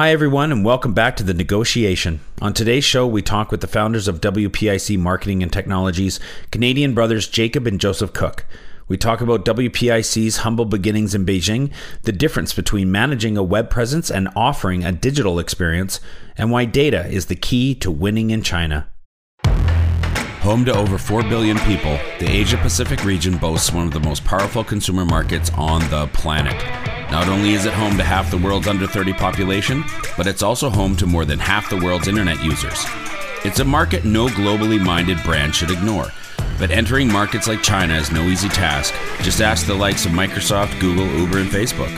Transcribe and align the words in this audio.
Hi, 0.00 0.12
everyone, 0.12 0.50
and 0.50 0.64
welcome 0.64 0.94
back 0.94 1.14
to 1.16 1.22
The 1.22 1.34
Negotiation. 1.34 2.20
On 2.40 2.54
today's 2.54 2.84
show, 2.84 3.06
we 3.06 3.20
talk 3.20 3.50
with 3.50 3.60
the 3.60 3.66
founders 3.66 4.08
of 4.08 4.22
WPIC 4.22 4.96
Marketing 4.96 5.42
and 5.42 5.52
Technologies, 5.52 6.18
Canadian 6.50 6.94
brothers 6.94 7.28
Jacob 7.28 7.66
and 7.66 7.78
Joseph 7.78 8.14
Cooke. 8.14 8.46
We 8.88 8.96
talk 8.96 9.20
about 9.20 9.44
WPIC's 9.44 10.38
humble 10.38 10.64
beginnings 10.64 11.14
in 11.14 11.26
Beijing, 11.26 11.70
the 12.04 12.12
difference 12.12 12.54
between 12.54 12.90
managing 12.90 13.36
a 13.36 13.42
web 13.42 13.68
presence 13.68 14.10
and 14.10 14.30
offering 14.34 14.86
a 14.86 14.90
digital 14.92 15.38
experience, 15.38 16.00
and 16.34 16.50
why 16.50 16.64
data 16.64 17.06
is 17.08 17.26
the 17.26 17.36
key 17.36 17.74
to 17.74 17.90
winning 17.90 18.30
in 18.30 18.42
China. 18.42 18.88
Home 19.44 20.64
to 20.64 20.74
over 20.74 20.96
4 20.96 21.24
billion 21.24 21.58
people, 21.58 21.98
the 22.20 22.26
Asia 22.26 22.56
Pacific 22.56 23.04
region 23.04 23.36
boasts 23.36 23.70
one 23.70 23.86
of 23.86 23.92
the 23.92 24.00
most 24.00 24.24
powerful 24.24 24.64
consumer 24.64 25.04
markets 25.04 25.50
on 25.58 25.86
the 25.90 26.06
planet. 26.14 26.56
Not 27.10 27.28
only 27.28 27.54
is 27.54 27.64
it 27.64 27.72
home 27.72 27.96
to 27.96 28.04
half 28.04 28.30
the 28.30 28.38
world's 28.38 28.68
under 28.68 28.86
30 28.86 29.14
population, 29.14 29.82
but 30.16 30.28
it's 30.28 30.42
also 30.42 30.70
home 30.70 30.94
to 30.96 31.06
more 31.06 31.24
than 31.24 31.40
half 31.40 31.68
the 31.68 31.76
world's 31.76 32.06
internet 32.06 32.42
users. 32.44 32.86
It's 33.44 33.58
a 33.58 33.64
market 33.64 34.04
no 34.04 34.28
globally 34.28 34.80
minded 34.80 35.18
brand 35.24 35.54
should 35.54 35.72
ignore. 35.72 36.06
But 36.56 36.70
entering 36.70 37.10
markets 37.10 37.48
like 37.48 37.62
China 37.62 37.94
is 37.94 38.12
no 38.12 38.22
easy 38.24 38.48
task. 38.48 38.94
Just 39.22 39.40
ask 39.40 39.66
the 39.66 39.74
likes 39.74 40.06
of 40.06 40.12
Microsoft, 40.12 40.78
Google, 40.78 41.06
Uber, 41.18 41.38
and 41.38 41.50
Facebook. 41.50 41.90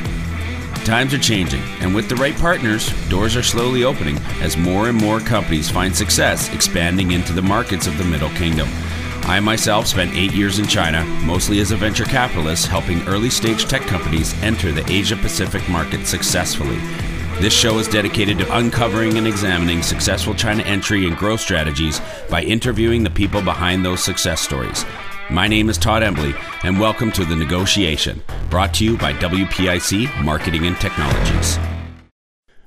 Times 0.85 1.13
are 1.13 1.19
changing, 1.19 1.63
and 1.81 1.95
with 1.95 2.09
the 2.09 2.17
right 2.17 2.37
partners, 2.39 2.91
doors 3.09 3.37
are 3.37 3.43
slowly 3.43 3.85
opening 3.85 4.17
as 4.41 4.57
more 4.57 4.89
and 4.89 4.99
more 4.99 5.21
companies 5.21 5.71
find 5.71 5.95
success 5.95 6.53
expanding 6.55 7.11
into 7.11 7.33
the 7.33 7.43
markets 7.43 7.87
of 7.87 7.99
the 7.99 8.05
Middle 8.05 8.31
Kingdom. 8.31 8.69
I 9.25 9.39
myself 9.39 9.87
spent 9.87 10.17
eight 10.17 10.33
years 10.33 10.59
in 10.59 10.67
China, 10.67 11.05
mostly 11.25 11.61
as 11.61 11.71
a 11.71 11.77
venture 11.77 12.05
capitalist, 12.05 12.67
helping 12.67 13.07
early 13.07 13.31
stage 13.31 13.67
tech 13.67 13.83
companies 13.83 14.35
enter 14.43 14.73
the 14.73 14.85
Asia 14.91 15.17
Pacific 15.17 15.67
market 15.69 16.07
successfully. 16.07 16.77
This 17.41 17.53
show 17.53 17.79
is 17.79 17.87
dedicated 17.87 18.37
to 18.39 18.57
uncovering 18.57 19.17
and 19.17 19.27
examining 19.27 19.81
successful 19.81 20.35
China 20.35 20.65
entry 20.65 21.07
and 21.07 21.17
growth 21.17 21.41
strategies 21.41 22.01
by 22.29 22.43
interviewing 22.43 23.05
the 23.05 23.11
people 23.11 23.41
behind 23.41 23.85
those 23.85 24.03
success 24.03 24.41
stories. 24.41 24.85
My 25.31 25.47
name 25.47 25.71
is 25.71 25.79
Todd 25.79 26.03
Embley, 26.03 26.35
and 26.65 26.81
welcome 26.81 27.13
to 27.13 27.25
The 27.25 27.37
Negotiation, 27.37 28.23
brought 28.51 28.75
to 28.75 28.85
you 28.85 28.99
by 28.99 29.13
WPIC 29.15 30.25
Marketing 30.25 30.67
and 30.67 30.77
Technologies. 30.79 31.59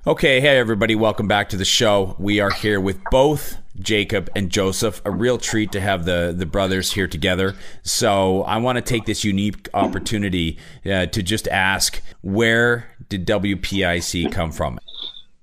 Okay, 0.07 0.39
hey 0.39 0.57
everybody, 0.57 0.95
welcome 0.95 1.27
back 1.27 1.49
to 1.49 1.57
the 1.57 1.65
show. 1.65 2.15
We 2.17 2.39
are 2.39 2.51
here 2.51 2.79
with 2.79 2.97
both 3.11 3.57
Jacob 3.79 4.29
and 4.35 4.49
Joseph. 4.49 5.01
A 5.05 5.11
real 5.11 5.37
treat 5.37 5.71
to 5.73 5.81
have 5.81 6.05
the 6.05 6.33
the 6.35 6.45
brothers 6.45 6.93
here 6.93 7.07
together. 7.07 7.55
So 7.83 8.43
I 8.43 8.57
want 8.57 8.77
to 8.77 8.81
take 8.81 9.05
this 9.05 9.23
unique 9.23 9.69
opportunity 9.73 10.57
uh, 10.85 11.07
to 11.07 11.23
just 11.23 11.47
ask, 11.47 12.01
where 12.21 12.89
did 13.09 13.25
WPIC 13.25 14.31
come 14.31 14.51
from? 14.51 14.79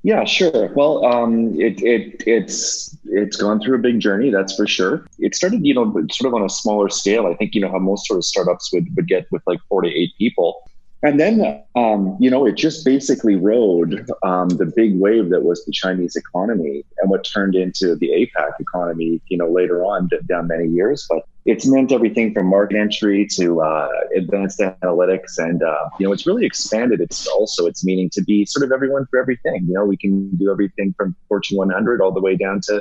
Yeah, 0.05 0.25
sure. 0.25 0.73
Well, 0.75 1.05
um, 1.05 1.55
it, 1.61 1.81
it 1.83 2.25
it's 2.27 2.97
it's 3.05 3.37
gone 3.37 3.61
through 3.61 3.77
a 3.77 3.79
big 3.79 4.01
journey, 4.01 4.31
that's 4.31 4.57
for 4.57 4.67
sure. 4.67 5.07
It 5.21 5.35
started, 5.37 5.65
you 5.65 5.75
know, 5.75 5.93
sort 6.11 6.29
of 6.29 6.35
on 6.35 6.43
a 6.43 6.49
smaller 6.49 6.89
scale. 6.89 7.27
I 7.27 7.35
think 7.35 7.55
you 7.55 7.61
know 7.61 7.71
how 7.71 7.79
most 7.79 8.07
sort 8.07 8.19
of 8.19 8.25
startups 8.25 8.73
would 8.73 8.95
would 8.97 9.07
get 9.07 9.27
with 9.31 9.43
like 9.47 9.61
four 9.69 9.83
to 9.83 9.89
eight 9.89 10.11
people. 10.19 10.69
And 11.05 11.19
then, 11.19 11.61
um, 11.75 12.17
you 12.21 12.31
know, 12.31 12.47
it 12.47 12.57
just 12.57 12.85
basically 12.85 13.35
rode 13.35 14.09
um, 14.23 14.49
the 14.51 14.67
big 14.67 15.01
wave 15.01 15.31
that 15.31 15.43
was 15.43 15.65
the 15.65 15.73
Chinese 15.73 16.15
economy 16.15 16.85
and 16.99 17.11
what 17.11 17.25
turned 17.25 17.57
into 17.57 17.97
the 17.97 18.09
APAC 18.11 18.53
economy, 18.61 19.21
you 19.27 19.37
know, 19.37 19.51
later 19.51 19.85
on 19.85 20.09
down 20.29 20.47
many 20.47 20.69
years. 20.69 21.05
But 21.11 21.27
it's 21.45 21.67
meant 21.67 21.91
everything 21.91 22.33
from 22.33 22.47
market 22.47 22.77
entry 22.77 23.27
to 23.33 23.63
uh, 23.63 23.89
advanced 24.15 24.61
analytics. 24.61 25.39
And, 25.39 25.61
uh, 25.65 25.91
you 25.99 26.07
know, 26.07 26.13
it's 26.13 26.25
really 26.25 26.47
expanded 26.47 27.01
its 27.01 27.27
also 27.27 27.67
its 27.67 27.85
meaning 27.85 28.09
to 28.11 28.23
be 28.23 28.47
sort 28.47 28.65
of 28.65 28.71
everyone 28.71 29.07
for 29.11 29.19
everything. 29.19 29.65
You 29.67 29.75
know, 29.75 29.85
we 29.85 29.97
can 29.97 30.31
do 30.37 30.53
everything 30.53 30.95
from 30.97 31.17
Fortune 31.27 31.59
100 31.59 32.01
all 32.01 32.13
the 32.13 32.21
way 32.21 32.37
down 32.37 32.61
to, 32.69 32.81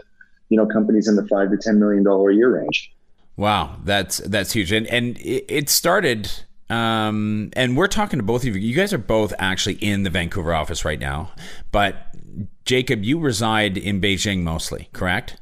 you 0.50 0.58
know, 0.58 0.68
companies 0.68 1.08
in 1.08 1.16
the 1.16 1.28
five 1.28 1.50
to 1.50 1.58
$10 1.58 1.78
million 1.78 2.06
a 2.06 2.36
year 2.36 2.62
range. 2.62 2.94
Wow, 3.36 3.78
that's 3.84 4.18
that's 4.18 4.52
huge. 4.52 4.72
And 4.72 4.86
and 4.88 5.18
it 5.22 5.70
started 5.70 6.30
um, 6.72 7.52
and 7.54 7.76
we're 7.76 7.88
talking 7.88 8.20
to 8.20 8.24
both 8.24 8.42
of 8.42 8.56
you. 8.56 8.62
You 8.62 8.76
guys 8.76 8.94
are 8.94 8.98
both 8.98 9.34
actually 9.40 9.76
in 9.76 10.04
the 10.04 10.10
Vancouver 10.10 10.54
office 10.54 10.86
right 10.86 11.00
now, 11.00 11.32
but 11.72 12.08
Jacob, 12.66 13.04
you 13.04 13.20
reside 13.20 13.78
in 13.78 14.00
Beijing 14.00 14.44
mostly, 14.44 14.90
correct? 14.94 15.38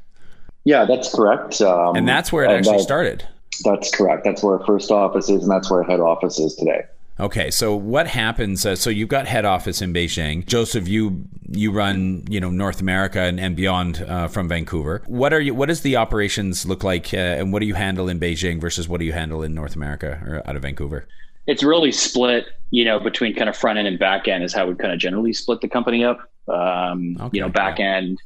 Yeah, 0.64 0.84
that's 0.84 1.14
correct. 1.14 1.60
Um, 1.60 1.96
and 1.96 2.08
that's 2.08 2.32
where 2.32 2.44
it 2.44 2.50
actually 2.50 2.78
that, 2.78 2.82
started. 2.82 3.26
That's 3.64 3.90
correct. 3.94 4.24
That's 4.24 4.42
where 4.42 4.58
our 4.58 4.66
first 4.66 4.90
office 4.90 5.28
is, 5.28 5.42
and 5.42 5.50
that's 5.50 5.70
where 5.70 5.82
our 5.82 5.88
head 5.88 6.00
office 6.00 6.38
is 6.38 6.54
today. 6.54 6.82
Okay, 7.20 7.50
so 7.50 7.76
what 7.76 8.06
happens? 8.06 8.64
Uh, 8.64 8.74
so 8.74 8.88
you've 8.88 9.10
got 9.10 9.26
head 9.26 9.44
office 9.44 9.82
in 9.82 9.92
Beijing. 9.92 10.46
Joseph, 10.46 10.88
you 10.88 11.28
you 11.50 11.70
run 11.70 12.24
you 12.30 12.40
know 12.40 12.50
North 12.50 12.80
America 12.80 13.20
and, 13.20 13.38
and 13.38 13.54
beyond 13.54 14.02
uh, 14.08 14.26
from 14.26 14.48
Vancouver. 14.48 15.02
What 15.06 15.34
are 15.34 15.40
you? 15.40 15.54
What 15.54 15.66
does 15.66 15.82
the 15.82 15.96
operations 15.96 16.64
look 16.64 16.82
like, 16.82 17.12
uh, 17.12 17.18
and 17.18 17.52
what 17.52 17.60
do 17.60 17.66
you 17.66 17.74
handle 17.74 18.08
in 18.08 18.18
Beijing 18.18 18.58
versus 18.58 18.88
what 18.88 19.00
do 19.00 19.06
you 19.06 19.12
handle 19.12 19.42
in 19.42 19.54
North 19.54 19.76
America 19.76 20.18
or 20.26 20.42
out 20.48 20.56
of 20.56 20.62
Vancouver? 20.62 21.06
It's 21.46 21.62
really 21.62 21.92
split, 21.92 22.46
you 22.70 22.86
know, 22.86 22.98
between 22.98 23.34
kind 23.34 23.50
of 23.50 23.56
front 23.56 23.78
end 23.78 23.86
and 23.86 23.98
back 23.98 24.26
end 24.26 24.42
is 24.42 24.54
how 24.54 24.66
we 24.66 24.74
kind 24.74 24.92
of 24.92 24.98
generally 24.98 25.34
split 25.34 25.60
the 25.60 25.68
company 25.68 26.02
up. 26.02 26.20
Um, 26.48 27.18
okay. 27.20 27.30
You 27.36 27.40
know, 27.42 27.50
back 27.50 27.80
end, 27.80 28.18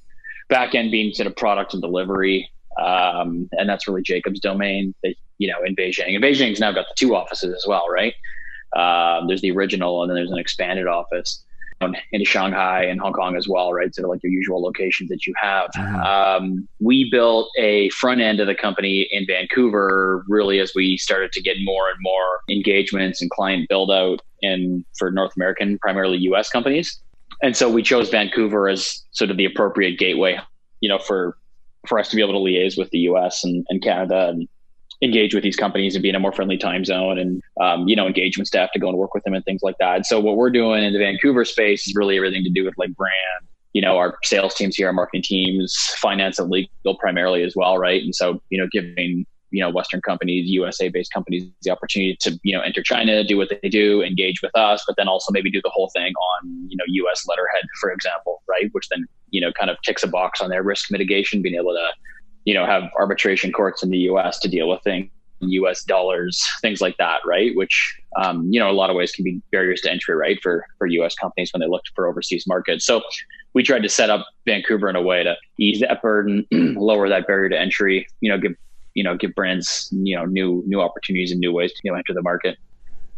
back 0.48 0.76
end 0.76 0.92
being 0.92 1.12
sort 1.14 1.26
of 1.26 1.34
product 1.34 1.72
and 1.72 1.82
delivery, 1.82 2.48
um, 2.80 3.48
and 3.52 3.68
that's 3.68 3.88
really 3.88 4.02
Jacob's 4.02 4.38
domain. 4.38 4.94
That 5.02 5.16
you 5.38 5.48
know, 5.48 5.56
in 5.64 5.74
Beijing, 5.74 6.14
and 6.14 6.22
Beijing's 6.22 6.60
now 6.60 6.70
got 6.70 6.86
the 6.86 6.94
two 6.96 7.16
offices 7.16 7.52
as 7.52 7.64
well, 7.66 7.88
right? 7.90 8.14
Um, 8.76 9.26
there's 9.28 9.40
the 9.40 9.50
original, 9.50 10.02
and 10.02 10.10
then 10.10 10.16
there's 10.16 10.30
an 10.30 10.38
expanded 10.38 10.86
office 10.86 11.44
into 12.12 12.24
Shanghai 12.24 12.84
and 12.84 13.00
Hong 13.00 13.12
Kong 13.12 13.36
as 13.36 13.48
well, 13.48 13.72
right? 13.72 13.94
So 13.94 14.08
like 14.08 14.22
your 14.22 14.32
usual 14.32 14.62
locations 14.62 15.10
that 15.10 15.26
you 15.26 15.34
have. 15.40 15.70
Mm-hmm. 15.76 15.96
Um, 15.96 16.68
we 16.80 17.10
built 17.10 17.50
a 17.58 17.90
front 17.90 18.20
end 18.20 18.40
of 18.40 18.46
the 18.46 18.54
company 18.54 19.08
in 19.10 19.26
Vancouver, 19.26 20.24
really 20.28 20.60
as 20.60 20.72
we 20.74 20.96
started 20.96 21.32
to 21.32 21.42
get 21.42 21.56
more 21.62 21.88
and 21.88 21.98
more 22.00 22.40
engagements 22.48 23.20
and 23.20 23.30
client 23.30 23.68
build 23.68 23.90
out 23.90 24.20
in 24.40 24.84
for 24.98 25.10
North 25.10 25.36
American, 25.36 25.78
primarily 25.78 26.18
U.S. 26.18 26.48
companies. 26.48 27.00
And 27.42 27.56
so 27.56 27.68
we 27.68 27.82
chose 27.82 28.10
Vancouver 28.10 28.68
as 28.68 29.02
sort 29.10 29.30
of 29.30 29.36
the 29.36 29.44
appropriate 29.44 29.98
gateway, 29.98 30.38
you 30.80 30.88
know, 30.88 30.98
for 30.98 31.36
for 31.86 31.98
us 31.98 32.08
to 32.08 32.16
be 32.16 32.22
able 32.22 32.32
to 32.32 32.38
liaise 32.38 32.78
with 32.78 32.88
the 32.90 33.00
U.S. 33.00 33.44
and, 33.44 33.66
and 33.68 33.82
Canada 33.82 34.28
and 34.30 34.48
engage 35.04 35.34
with 35.34 35.42
these 35.42 35.56
companies 35.56 35.94
and 35.94 36.02
be 36.02 36.08
in 36.08 36.14
a 36.14 36.18
more 36.18 36.32
friendly 36.32 36.56
time 36.56 36.84
zone 36.84 37.18
and 37.18 37.42
um, 37.60 37.86
you 37.86 37.94
know 37.94 38.06
engagement 38.06 38.46
staff 38.46 38.70
to 38.72 38.78
go 38.78 38.88
and 38.88 38.98
work 38.98 39.14
with 39.14 39.22
them 39.24 39.34
and 39.34 39.44
things 39.44 39.60
like 39.62 39.76
that. 39.78 40.06
So 40.06 40.18
what 40.18 40.36
we're 40.36 40.50
doing 40.50 40.82
in 40.82 40.92
the 40.92 40.98
Vancouver 40.98 41.44
space 41.44 41.86
is 41.86 41.94
really 41.94 42.16
everything 42.16 42.42
to 42.44 42.50
do 42.50 42.64
with 42.64 42.74
like 42.78 42.94
brand. 42.96 43.48
You 43.72 43.82
know, 43.82 43.96
our 43.98 44.16
sales 44.22 44.54
teams 44.54 44.76
here, 44.76 44.86
our 44.86 44.92
marketing 44.92 45.22
teams, 45.24 45.74
finance 45.96 46.38
and 46.38 46.48
legal 46.48 46.96
primarily 46.98 47.42
as 47.42 47.54
well, 47.56 47.76
right? 47.76 48.02
And 48.02 48.14
so 48.14 48.40
you 48.50 48.58
know, 48.58 48.68
giving 48.72 49.26
you 49.50 49.62
know 49.62 49.70
Western 49.70 50.00
companies, 50.00 50.48
USA 50.48 50.88
based 50.88 51.12
companies, 51.12 51.44
the 51.62 51.70
opportunity 51.70 52.16
to 52.20 52.38
you 52.42 52.56
know 52.56 52.62
enter 52.62 52.82
China, 52.82 53.22
do 53.24 53.36
what 53.36 53.50
they 53.62 53.68
do, 53.68 54.02
engage 54.02 54.42
with 54.42 54.52
us, 54.56 54.82
but 54.86 54.96
then 54.96 55.08
also 55.08 55.32
maybe 55.32 55.50
do 55.50 55.60
the 55.62 55.70
whole 55.70 55.90
thing 55.94 56.12
on 56.14 56.68
you 56.68 56.76
know 56.76 57.08
US 57.08 57.24
letterhead, 57.28 57.64
for 57.80 57.92
example, 57.92 58.42
right? 58.48 58.68
Which 58.72 58.88
then 58.88 59.06
you 59.30 59.40
know 59.40 59.52
kind 59.52 59.70
of 59.70 59.76
ticks 59.84 60.02
a 60.02 60.08
box 60.08 60.40
on 60.40 60.50
their 60.50 60.62
risk 60.62 60.90
mitigation, 60.90 61.42
being 61.42 61.56
able 61.56 61.72
to 61.72 61.88
you 62.44 62.54
know, 62.54 62.66
have 62.66 62.84
arbitration 62.98 63.52
courts 63.52 63.82
in 63.82 63.90
the 63.90 63.98
U.S. 63.98 64.38
to 64.40 64.48
deal 64.48 64.68
with 64.68 64.82
things, 64.82 65.10
U.S. 65.40 65.84
dollars, 65.84 66.42
things 66.60 66.80
like 66.80 66.96
that, 66.98 67.20
right? 67.26 67.54
Which, 67.54 67.98
um, 68.16 68.48
you 68.50 68.60
know, 68.60 68.70
a 68.70 68.72
lot 68.72 68.90
of 68.90 68.96
ways 68.96 69.12
can 69.12 69.24
be 69.24 69.40
barriers 69.50 69.80
to 69.82 69.90
entry, 69.90 70.14
right, 70.14 70.38
for 70.42 70.64
for 70.78 70.86
U.S. 70.86 71.14
companies 71.14 71.52
when 71.52 71.60
they 71.60 71.68
look 71.68 71.82
for 71.94 72.06
overseas 72.06 72.46
markets. 72.46 72.84
So 72.84 73.02
we 73.52 73.62
tried 73.62 73.82
to 73.82 73.88
set 73.88 74.10
up 74.10 74.26
Vancouver 74.46 74.88
in 74.88 74.96
a 74.96 75.02
way 75.02 75.22
to 75.22 75.36
ease 75.58 75.80
that 75.80 76.02
burden, 76.02 76.46
lower 76.52 77.08
that 77.08 77.26
barrier 77.26 77.48
to 77.48 77.58
entry, 77.58 78.06
you 78.20 78.30
know, 78.30 78.38
give 78.38 78.52
you 78.94 79.02
know 79.02 79.16
give 79.16 79.34
brands 79.34 79.88
you 79.92 80.16
know 80.16 80.24
new 80.24 80.62
new 80.66 80.80
opportunities 80.80 81.30
and 81.30 81.40
new 81.40 81.52
ways 81.52 81.72
to 81.72 81.80
you 81.84 81.90
know 81.90 81.96
enter 81.96 82.14
the 82.14 82.22
market. 82.22 82.56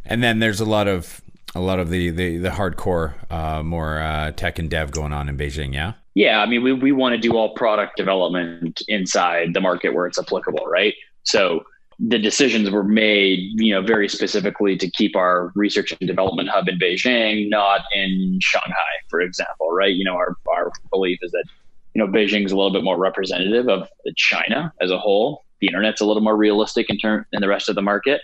And 0.05 0.23
then 0.23 0.39
there's 0.39 0.61
a 0.61 0.65
lot 0.65 0.89
of 0.89 1.21
a 1.55 1.61
lot 1.61 1.79
of 1.79 1.91
the 1.91 2.11
the, 2.11 2.39
the 2.39 2.51
hardcore, 2.51 3.15
uh, 3.31 3.63
more 3.63 3.99
uh, 4.01 4.33
tech 4.33 4.59
and 4.59 4.71
dev 4.71 4.91
going 4.91 5.13
on 5.13 5.29
in 5.29 5.37
Beijing. 5.37 5.75
Yeah. 5.75 5.95
Yeah, 6.17 6.41
I 6.41 6.47
mean, 6.47 6.63
we, 6.63 6.73
we 6.73 6.93
want 6.93 7.13
to 7.13 7.19
do 7.19 7.37
all 7.37 7.53
product 7.53 7.99
development 7.99 8.81
inside 8.89 9.53
the 9.53 9.61
market 9.61 9.91
where 9.91 10.07
it's 10.07 10.19
applicable, 10.19 10.65
right? 10.65 10.95
So 11.25 11.61
the 11.99 12.19
decisions 12.19 12.71
were 12.71 12.83
made, 12.83 13.39
you 13.61 13.75
know, 13.75 13.83
very 13.83 14.09
specifically 14.09 14.79
to 14.79 14.91
keep 14.91 15.15
our 15.15 15.53
research 15.55 15.93
and 15.93 16.09
development 16.09 16.49
hub 16.49 16.69
in 16.69 16.79
Beijing, 16.79 17.51
not 17.51 17.83
in 17.95 18.39
Shanghai, 18.41 18.95
for 19.11 19.21
example, 19.21 19.71
right? 19.73 19.95
You 19.95 20.07
know, 20.07 20.15
our, 20.15 20.35
our 20.57 20.73
belief 20.91 21.19
is 21.21 21.33
that, 21.33 21.45
you 21.93 22.03
know, 22.03 22.11
Beijing 22.11 22.47
is 22.47 22.53
a 22.53 22.57
little 22.57 22.73
bit 22.73 22.83
more 22.83 22.97
representative 22.97 23.69
of 23.69 23.87
China 24.17 24.73
as 24.81 24.91
a 24.91 24.97
whole. 24.97 25.45
The 25.61 25.67
internet's 25.67 26.01
a 26.01 26.07
little 26.07 26.23
more 26.23 26.37
realistic 26.37 26.89
in 26.89 26.97
term 26.97 27.27
in 27.33 27.43
the 27.43 27.49
rest 27.49 27.69
of 27.69 27.75
the 27.75 27.83
market. 27.83 28.23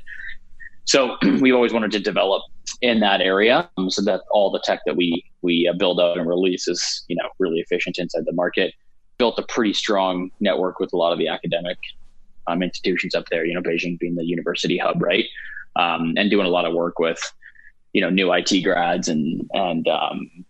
So 0.85 1.19
we've 1.23 1.55
always 1.55 1.75
wanted 1.75 1.91
to 1.91 2.01
develop 2.01 2.43
in 2.83 3.01
that 3.01 3.21
area 3.21 3.71
um, 3.79 3.89
so 3.89 4.03
that 4.03 4.21
all 4.31 4.51
the 4.51 4.61
tech 4.65 4.81
that 4.87 4.97
we 4.97 5.25
we 5.41 5.69
uh, 5.69 5.77
build 5.77 6.01
out 6.01 6.19
and 6.19 6.29
release 6.29 6.69
is 6.69 7.05
you 7.09 7.17
know 7.17 7.29
really 7.39 7.61
efficient 7.61 7.99
inside 7.99 8.25
the 8.27 8.33
market. 8.33 8.75
Built 9.19 9.39
a 9.39 9.43
pretty 9.43 9.73
strong 9.73 10.31
network 10.41 10.81
with 10.81 10.93
a 10.93 10.97
lot 10.97 11.13
of 11.13 11.19
the 11.19 11.29
academic 11.29 11.79
um, 12.49 12.63
institutions 12.63 13.15
up 13.15 13.25
there. 13.31 13.45
You 13.45 13.55
know, 13.55 13.63
Beijing 13.63 13.99
being 13.99 14.17
the 14.17 14.25
university 14.25 14.77
hub, 14.77 15.01
right? 15.03 15.27
Um, 15.77 16.15
and 16.17 16.29
doing 16.29 16.47
a 16.47 16.51
lot 16.51 16.65
of 16.65 16.75
work 16.75 16.99
with 16.99 17.21
you 17.93 18.01
know 18.01 18.11
new 18.11 18.33
IT 18.33 18.63
grads 18.63 19.09
and 19.09 19.49
and 19.55 19.87
um, 19.89 20.45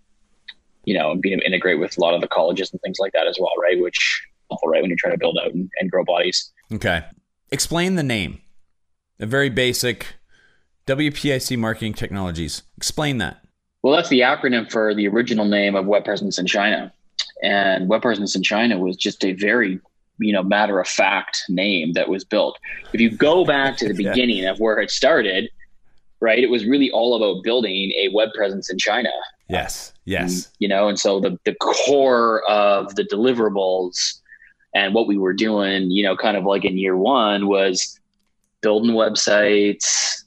you 0.85 0.99
know, 0.99 1.15
being 1.15 1.35
able 1.35 1.43
to 1.43 1.47
integrate 1.47 1.79
with 1.79 1.97
a 1.97 2.01
lot 2.01 2.15
of 2.15 2.21
the 2.21 2.29
colleges 2.29 2.73
and 2.73 2.81
things 2.83 2.99
like 2.99 3.13
that 3.13 3.27
as 3.27 3.37
well, 3.41 3.53
right? 3.61 3.81
Which 3.81 4.27
helpful, 4.51 4.69
right, 4.69 4.83
when 4.83 4.91
you're 4.91 4.99
trying 4.99 5.15
to 5.15 5.19
build 5.19 5.39
out 5.43 5.53
and, 5.53 5.71
and 5.79 5.91
grow 5.91 6.05
bodies. 6.05 6.53
Okay. 6.73 7.05
Explain 7.51 7.95
the 7.95 8.03
name. 8.03 8.41
A 9.21 9.27
very 9.27 9.49
basic 9.51 10.07
WPIC 10.87 11.59
Marketing 11.59 11.95
Technologies. 11.95 12.63
Explain 12.77 13.19
that. 13.19 13.45
Well, 13.83 13.95
that's 13.95 14.09
the 14.09 14.21
acronym 14.21 14.71
for 14.71 14.95
the 14.95 15.09
original 15.09 15.45
name 15.45 15.75
of 15.75 15.87
Web 15.87 16.05
Presence 16.05 16.39
in 16.39 16.47
China. 16.47 16.93
And 17.43 17.89
Web 17.89 18.03
Presence 18.03 18.37
in 18.37 18.43
China 18.43 18.79
was 18.79 18.97
just 18.97 19.25
a 19.25 19.33
very, 19.33 19.81
you 20.19 20.33
know, 20.33 20.43
matter 20.43 20.79
of 20.79 20.87
fact 20.87 21.43
name 21.49 21.93
that 21.95 22.09
was 22.09 22.25
built. 22.25 22.59
If 22.93 23.01
you 23.01 23.11
go 23.11 23.45
back 23.45 23.77
to 23.79 23.89
the 23.89 23.95
beginning 24.05 24.45
yeah. 24.45 24.53
of 24.53 24.61
where 24.61 24.79
it 24.79 24.91
started, 24.91 25.51
right, 26.21 26.39
it 26.39 26.51
was 26.51 26.65
really 26.65 26.91
all 26.91 27.17
about 27.17 27.43
building 27.43 27.93
a 27.99 28.09
web 28.15 28.31
presence 28.35 28.71
in 28.71 28.79
China. 28.79 29.11
Yes. 29.49 29.93
Yes. 30.05 30.47
And, 30.47 30.49
you 30.61 30.69
know, 30.69 30.89
and 30.89 30.99
so 30.99 31.21
the, 31.21 31.39
the 31.45 31.55
core 31.57 32.43
of 32.49 32.95
the 32.95 33.05
deliverables 33.05 34.21
and 34.75 34.95
what 34.95 35.07
we 35.07 35.19
were 35.19 35.35
doing, 35.35 35.91
you 35.91 36.05
know, 36.05 36.17
kind 36.17 36.37
of 36.37 36.45
like 36.45 36.65
in 36.65 36.79
year 36.79 36.97
one 36.97 37.49
was 37.49 37.99
building 38.63 38.93
websites, 38.93 40.22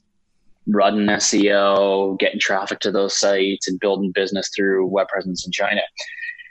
running 0.66 1.06
SEO, 1.06 2.18
getting 2.18 2.40
traffic 2.40 2.80
to 2.80 2.90
those 2.90 3.16
sites, 3.16 3.68
and 3.68 3.78
building 3.80 4.12
business 4.12 4.50
through 4.54 4.86
web 4.86 5.08
presence 5.08 5.46
in 5.46 5.52
China. 5.52 5.82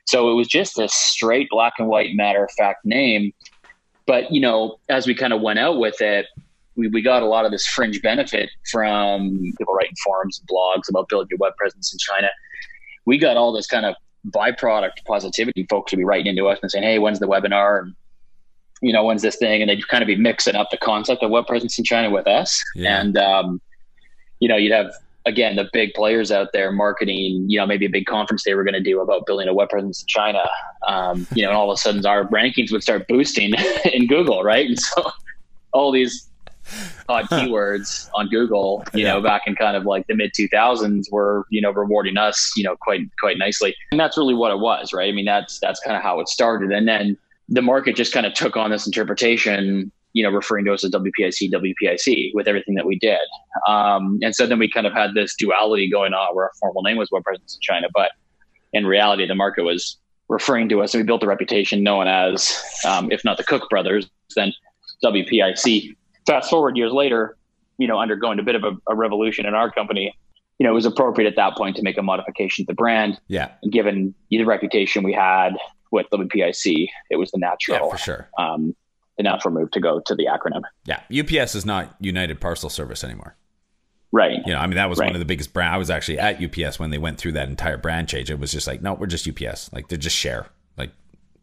So 0.06 0.30
it 0.32 0.36
was 0.36 0.48
just 0.48 0.80
a 0.80 0.88
straight 0.88 1.50
black 1.50 1.74
and 1.80 1.88
white 1.88 2.12
matter 2.16 2.44
of 2.44 2.52
fact 2.58 2.86
name. 2.86 3.34
But, 4.06 4.32
you 4.32 4.40
know, 4.40 4.78
as 4.88 5.08
we 5.08 5.16
kind 5.16 5.34
of 5.34 5.42
went 5.42 5.60
out 5.60 5.80
with 5.80 6.00
it, 6.00 6.28
we, 6.76 6.90
we 6.90 7.02
got 7.02 7.24
a 7.24 7.26
lot 7.26 7.46
of 7.46 7.52
this 7.52 7.66
fringe 7.66 8.02
benefit 8.02 8.50
from 8.72 9.42
people 9.58 9.74
writing 9.74 9.96
forums 10.04 10.40
and 10.40 10.48
blogs 10.48 10.90
about 10.90 11.10
building 11.10 11.30
your 11.32 11.40
web 11.40 11.56
presence 11.56 11.92
in 11.92 12.00
China. 12.00 12.30
We 13.06 13.18
got 13.18 13.38
all 13.38 13.52
this 13.52 13.68
kind 13.68 13.86
of 13.86 13.96
byproduct 14.28 15.04
positivity. 15.08 15.66
Folks 15.70 15.92
would 15.92 15.98
be 15.98 16.04
writing 16.04 16.28
into 16.28 16.48
us 16.48 16.60
and 16.62 16.70
saying, 16.70 16.84
"Hey, 16.84 17.00
when's 17.00 17.20
the 17.20 17.28
webinar?" 17.28 17.82
And 17.82 17.96
you 18.82 18.92
know, 18.92 19.04
when's 19.04 19.22
this 19.22 19.38
thing? 19.38 19.62
And 19.62 19.70
they'd 19.70 19.88
kind 19.88 20.04
of 20.04 20.08
be 20.08 20.16
mixing 20.16 20.56
up 20.56 20.70
the 20.70 20.78
concept 20.78 21.24
of 21.24 21.32
web 21.32 21.48
presence 21.48 21.78
in 21.78 21.86
China 21.86 22.10
with 22.10 22.28
us. 22.28 22.62
Yeah. 22.76 23.00
And 23.00 23.18
um, 23.18 23.62
you 24.40 24.48
know, 24.48 24.56
you'd 24.56 24.72
have 24.72 24.92
again 25.26 25.56
the 25.56 25.68
big 25.74 25.94
players 25.94 26.32
out 26.32 26.50
there 26.54 26.72
marketing. 26.72 27.46
You 27.48 27.60
know, 27.60 27.66
maybe 27.66 27.86
a 27.86 27.90
big 27.90 28.06
conference 28.06 28.44
they 28.44 28.54
were 28.54 28.64
going 28.64 28.74
to 28.74 28.82
do 28.82 29.02
about 29.02 29.26
building 29.26 29.48
a 29.48 29.54
web 29.54 29.70
presence 29.70 30.02
in 30.02 30.08
China. 30.08 30.44
Um, 30.88 31.28
you 31.34 31.44
know, 31.44 31.50
and 31.50 31.58
all 31.58 31.72
of 31.72 31.76
a 31.76 31.78
sudden 31.78 32.06
our 32.06 32.26
rankings 32.26 32.72
would 32.72 32.84
start 32.84 33.08
boosting 33.08 33.54
in 33.94 34.08
Google, 34.08 34.44
right? 34.44 34.68
And 34.68 34.80
so 34.80 35.12
all 35.74 35.92
these 35.92 36.30
odd 37.08 37.26
keywords 37.26 38.10
on 38.16 38.28
Google, 38.30 38.84
you 38.94 39.04
yeah. 39.04 39.14
know, 39.14 39.22
back 39.22 39.44
in 39.46 39.56
kind 39.56 39.78
of 39.78 39.86
like 39.86 40.08
the 40.08 40.16
mid 40.16 40.32
2000s 40.34 41.12
were, 41.12 41.46
you 41.50 41.62
know, 41.62 41.72
rewarding 41.72 42.18
us, 42.18 42.52
you 42.56 42.64
know, 42.64 42.76
quite, 42.78 43.02
quite 43.20 43.38
nicely. 43.38 43.76
And 43.92 44.00
that's 44.00 44.18
really 44.18 44.34
what 44.34 44.52
it 44.52 44.60
was, 44.60 44.94
right? 44.94 45.08
I 45.08 45.12
mean, 45.12 45.26
that's, 45.26 45.60
that's 45.60 45.80
kind 45.82 45.96
of 45.96 46.02
how 46.02 46.20
it 46.20 46.28
started. 46.28 46.72
And 46.72 46.88
then 46.88 47.18
the 47.50 47.62
market 47.62 47.96
just 47.96 48.14
kind 48.14 48.26
of 48.26 48.34
took 48.34 48.58
on 48.58 48.72
this 48.72 48.86
interpretation, 48.86 49.92
you 50.16 50.24
know, 50.24 50.30
referring 50.30 50.64
to 50.64 50.72
us 50.72 50.82
as 50.86 50.92
WPIC, 50.92 51.52
WPIC 51.52 52.32
with 52.34 52.48
everything 52.48 52.74
that 52.76 52.86
we 52.86 52.98
did. 52.98 53.20
Um, 53.68 54.18
and 54.22 54.34
so 54.34 54.48
then 54.48 54.58
we 54.58 54.72
kind 54.72 54.88
of 54.88 54.94
had 54.94 55.14
this 55.14 55.36
duality 55.36 55.90
going 55.92 56.14
on 56.14 56.34
where 56.34 56.46
our 56.46 56.52
formal 56.58 56.84
name 56.84 56.96
was 56.96 57.10
Web 57.12 57.24
Presence 57.26 57.56
in 57.56 57.60
China, 57.62 57.88
but 57.94 58.12
in 58.72 58.88
reality, 58.88 59.28
the 59.28 59.36
market 59.36 59.64
was 59.64 59.98
referring 60.30 60.70
to 60.70 60.82
us 60.82 60.94
and 60.94 61.04
we 61.04 61.06
built 61.06 61.22
a 61.22 61.28
reputation 61.28 61.84
known 61.84 62.08
as, 62.08 62.64
um, 62.86 63.12
if 63.12 63.26
not 63.26 63.36
the 63.36 63.44
Cooke 63.44 63.70
brothers, 63.70 64.10
then 64.38 64.54
WPIC 65.04 65.98
fast 66.26 66.50
forward 66.50 66.78
years 66.78 66.94
later, 66.94 67.36
you 67.78 67.86
know, 67.86 68.00
undergoing 68.00 68.40
a 68.40 68.44
bit 68.44 68.56
of 68.56 68.64
a, 68.64 68.72
a, 68.88 68.96
revolution 68.96 69.46
in 69.46 69.54
our 69.54 69.70
company, 69.70 70.18
you 70.60 70.64
know, 70.64 70.72
it 70.72 70.76
was 70.76 70.86
appropriate 70.86 71.28
at 71.28 71.36
that 71.36 71.58
point 71.58 71.76
to 71.76 71.82
make 71.82 71.98
a 71.98 72.02
modification 72.02 72.66
to 72.66 72.72
the 72.72 72.74
brand. 72.74 73.20
Yeah. 73.28 73.50
And 73.62 73.70
given 73.70 74.16
the 74.30 74.46
reputation 74.46 75.04
we 75.04 75.12
had 75.12 75.58
with 75.92 76.06
WPIC, 76.14 76.88
it 77.10 77.18
was 77.18 77.32
the 77.32 77.38
natural, 77.38 77.80
yeah, 77.84 77.90
for 77.92 77.98
sure. 77.98 78.30
Um, 78.40 78.74
the 79.18 79.24
natural 79.24 79.54
move 79.54 79.72
to 79.72 79.80
go 79.80 80.00
to 80.00 80.16
the 80.16 80.26
acronym. 80.26 80.62
Yeah. 80.86 81.02
UPS 81.10 81.56
is 81.56 81.66
not 81.66 81.96
United 82.00 82.40
Parcel 82.42 82.70
Service 82.70 83.04
anymore. 83.04 83.36
Right. 84.12 84.40
You 84.46 84.54
know, 84.54 84.60
I 84.60 84.68
mean, 84.68 84.76
that 84.76 84.90
was 84.90 85.00
right. 85.00 85.08
one 85.08 85.16
of 85.16 85.20
the 85.20 85.26
biggest 85.26 85.52
brand. 85.52 85.74
I 85.74 85.78
was 85.78 85.90
actually 85.90 86.20
at 86.20 86.42
UPS 86.42 86.80
when 86.80 86.90
they 86.90 86.98
went 86.98 87.18
through 87.18 87.34
that 87.34 87.50
entire 87.50 87.78
brand 87.78 88.08
change. 88.08 88.32
It 88.32 88.40
was 88.40 88.52
just 88.52 88.66
like, 88.66 88.82
no, 88.82 88.94
we're 88.94 89.08
just 89.08 89.28
UPS. 89.28 89.74
Like 89.74 89.90
they're 89.90 89.98
just 89.98 90.16
share 90.16 90.48
Like, 90.78 90.92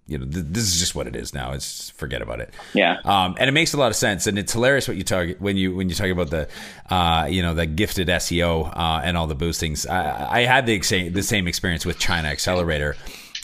you 0.07 0.17
know, 0.17 0.25
th- 0.25 0.47
this 0.49 0.65
is 0.65 0.79
just 0.79 0.95
what 0.95 1.07
it 1.07 1.15
is 1.15 1.35
now. 1.35 1.53
It's 1.53 1.91
forget 1.91 2.23
about 2.23 2.41
it. 2.41 2.55
Yeah. 2.73 2.97
Um, 3.05 3.35
and 3.39 3.49
it 3.49 3.53
makes 3.53 3.75
a 3.75 3.77
lot 3.77 3.89
of 3.89 3.97
sense, 3.97 4.27
and 4.27 4.39
it's 4.39 4.53
hilarious 4.53 4.89
what 4.89 4.97
you 4.97 5.05
talk 5.05 5.29
when 5.39 5.57
you 5.57 5.75
when 5.77 5.89
you 5.89 5.95
talk 5.95 6.09
about 6.09 6.31
the, 6.31 6.49
uh, 6.89 7.27
you 7.31 7.43
know, 7.43 7.53
the 7.55 7.67
gifted 7.67 8.09
SEO 8.09 8.75
uh, 8.75 9.01
and 9.05 9.17
all 9.17 9.27
the 9.27 9.37
boostings. 9.37 9.89
I, 9.89 10.41
I 10.41 10.45
had 10.45 10.65
the 10.67 10.81
same 10.83 11.13
the 11.13 11.23
same 11.23 11.47
experience 11.47 11.85
with 11.85 11.99
China 11.99 12.29
Accelerator 12.29 12.97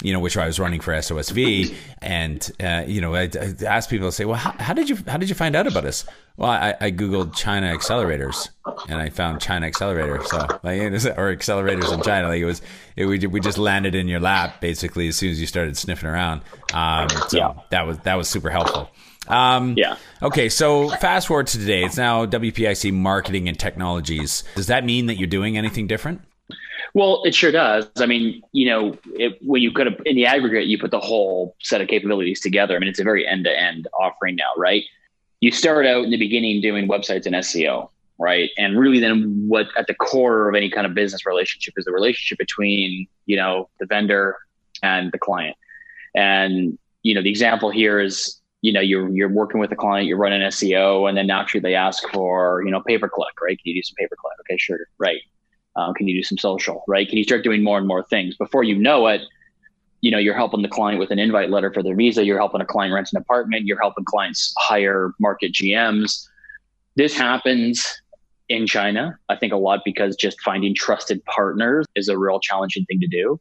you 0.02 0.12
know, 0.12 0.20
which 0.20 0.36
I 0.36 0.46
was 0.46 0.60
running 0.60 0.80
for 0.80 0.92
SOSV, 0.92 1.74
and 2.00 2.50
uh, 2.60 2.84
you 2.86 3.00
know, 3.00 3.14
I, 3.14 3.22
I 3.22 3.54
asked 3.66 3.90
people 3.90 4.08
to 4.08 4.12
say, 4.12 4.24
"Well, 4.24 4.36
how, 4.36 4.52
how, 4.52 4.72
did 4.72 4.88
you 4.88 4.96
how 5.06 5.16
did 5.16 5.28
you 5.28 5.34
find 5.34 5.56
out 5.56 5.66
about 5.66 5.84
us?" 5.84 6.04
Well, 6.36 6.50
I, 6.50 6.74
I 6.80 6.92
googled 6.92 7.34
China 7.34 7.76
accelerators, 7.76 8.48
and 8.88 9.00
I 9.00 9.10
found 9.10 9.40
China 9.40 9.66
accelerator. 9.66 10.22
So, 10.24 10.38
like, 10.62 10.80
or 10.80 11.34
accelerators 11.34 11.92
in 11.92 12.02
China, 12.02 12.28
like 12.28 12.40
it 12.40 12.44
was, 12.44 12.62
it, 12.94 13.06
we 13.06 13.18
we 13.26 13.40
just 13.40 13.58
landed 13.58 13.96
in 13.96 14.06
your 14.06 14.20
lap 14.20 14.60
basically 14.60 15.08
as 15.08 15.16
soon 15.16 15.30
as 15.30 15.40
you 15.40 15.46
started 15.48 15.76
sniffing 15.76 16.08
around. 16.08 16.42
Um, 16.72 17.08
so 17.28 17.36
yeah. 17.36 17.54
that 17.70 17.86
was 17.86 17.98
that 18.00 18.14
was 18.14 18.28
super 18.28 18.50
helpful. 18.50 18.88
Um, 19.26 19.74
yeah. 19.76 19.96
Okay, 20.22 20.48
so 20.48 20.88
fast 20.88 21.26
forward 21.26 21.48
to 21.48 21.58
today. 21.58 21.84
It's 21.84 21.96
now 21.96 22.24
WPIC 22.24 22.92
Marketing 22.92 23.48
and 23.48 23.58
Technologies. 23.58 24.44
Does 24.54 24.68
that 24.68 24.84
mean 24.84 25.06
that 25.06 25.16
you're 25.16 25.26
doing 25.26 25.58
anything 25.58 25.86
different? 25.86 26.22
Well, 26.98 27.22
it 27.24 27.32
sure 27.32 27.52
does. 27.52 27.88
I 27.98 28.06
mean, 28.06 28.42
you 28.50 28.68
know, 28.68 28.98
it, 29.14 29.38
when 29.40 29.62
you 29.62 29.70
could 29.70 30.02
in 30.04 30.16
the 30.16 30.26
aggregate, 30.26 30.66
you 30.66 30.78
put 30.78 30.90
the 30.90 30.98
whole 30.98 31.54
set 31.62 31.80
of 31.80 31.86
capabilities 31.86 32.40
together. 32.40 32.74
I 32.74 32.80
mean, 32.80 32.88
it's 32.88 32.98
a 32.98 33.04
very 33.04 33.24
end 33.24 33.44
to 33.44 33.56
end 33.56 33.86
offering 33.96 34.34
now, 34.34 34.50
right? 34.56 34.82
You 35.38 35.52
start 35.52 35.86
out 35.86 36.02
in 36.02 36.10
the 36.10 36.16
beginning 36.16 36.60
doing 36.60 36.88
websites 36.88 37.24
and 37.24 37.36
SEO, 37.36 37.90
right? 38.18 38.50
And 38.58 38.76
really, 38.76 38.98
then 38.98 39.44
what 39.46 39.68
at 39.78 39.86
the 39.86 39.94
core 39.94 40.48
of 40.48 40.56
any 40.56 40.68
kind 40.68 40.88
of 40.88 40.94
business 40.94 41.24
relationship 41.24 41.74
is 41.76 41.84
the 41.84 41.92
relationship 41.92 42.36
between 42.36 43.06
you 43.26 43.36
know 43.36 43.68
the 43.78 43.86
vendor 43.86 44.34
and 44.82 45.12
the 45.12 45.18
client. 45.20 45.56
And 46.16 46.80
you 47.04 47.14
know, 47.14 47.22
the 47.22 47.30
example 47.30 47.70
here 47.70 48.00
is 48.00 48.40
you 48.62 48.72
know 48.72 48.80
you're 48.80 49.08
you're 49.10 49.28
working 49.28 49.60
with 49.60 49.70
a 49.70 49.76
client, 49.76 50.08
you're 50.08 50.18
running 50.18 50.40
SEO, 50.40 51.08
and 51.08 51.16
then 51.16 51.28
naturally 51.28 51.62
they 51.62 51.76
ask 51.76 52.02
for 52.08 52.64
you 52.64 52.72
know 52.72 52.82
pay 52.84 52.98
per 52.98 53.08
click, 53.08 53.40
right? 53.40 53.56
Can 53.56 53.70
you 53.72 53.74
do 53.74 53.84
some 53.84 53.94
pay 53.96 54.08
per 54.08 54.16
click? 54.16 54.34
Okay, 54.40 54.58
sure, 54.58 54.80
right. 54.98 55.20
Um, 55.78 55.94
can 55.94 56.08
you 56.08 56.14
do 56.14 56.24
some 56.24 56.38
social, 56.38 56.82
right? 56.88 57.08
Can 57.08 57.18
you 57.18 57.24
start 57.24 57.44
doing 57.44 57.62
more 57.62 57.78
and 57.78 57.86
more 57.86 58.02
things 58.02 58.36
before 58.36 58.64
you 58.64 58.76
know 58.76 59.06
it? 59.06 59.22
You 60.00 60.10
know, 60.10 60.18
you're 60.18 60.34
helping 60.34 60.62
the 60.62 60.68
client 60.68 60.98
with 60.98 61.12
an 61.12 61.20
invite 61.20 61.50
letter 61.50 61.72
for 61.72 61.84
their 61.84 61.94
visa. 61.94 62.24
You're 62.24 62.38
helping 62.38 62.60
a 62.60 62.66
client 62.66 62.92
rent 62.92 63.10
an 63.12 63.18
apartment. 63.18 63.66
You're 63.66 63.80
helping 63.80 64.04
clients 64.04 64.52
hire 64.58 65.12
market 65.20 65.52
GMs. 65.52 66.26
This 66.96 67.16
happens 67.16 67.86
in 68.48 68.66
China, 68.66 69.16
I 69.28 69.36
think 69.36 69.52
a 69.52 69.56
lot 69.56 69.82
because 69.84 70.16
just 70.16 70.40
finding 70.40 70.74
trusted 70.74 71.24
partners 71.26 71.86
is 71.94 72.08
a 72.08 72.18
real 72.18 72.40
challenging 72.40 72.84
thing 72.86 72.98
to 73.00 73.06
do. 73.06 73.40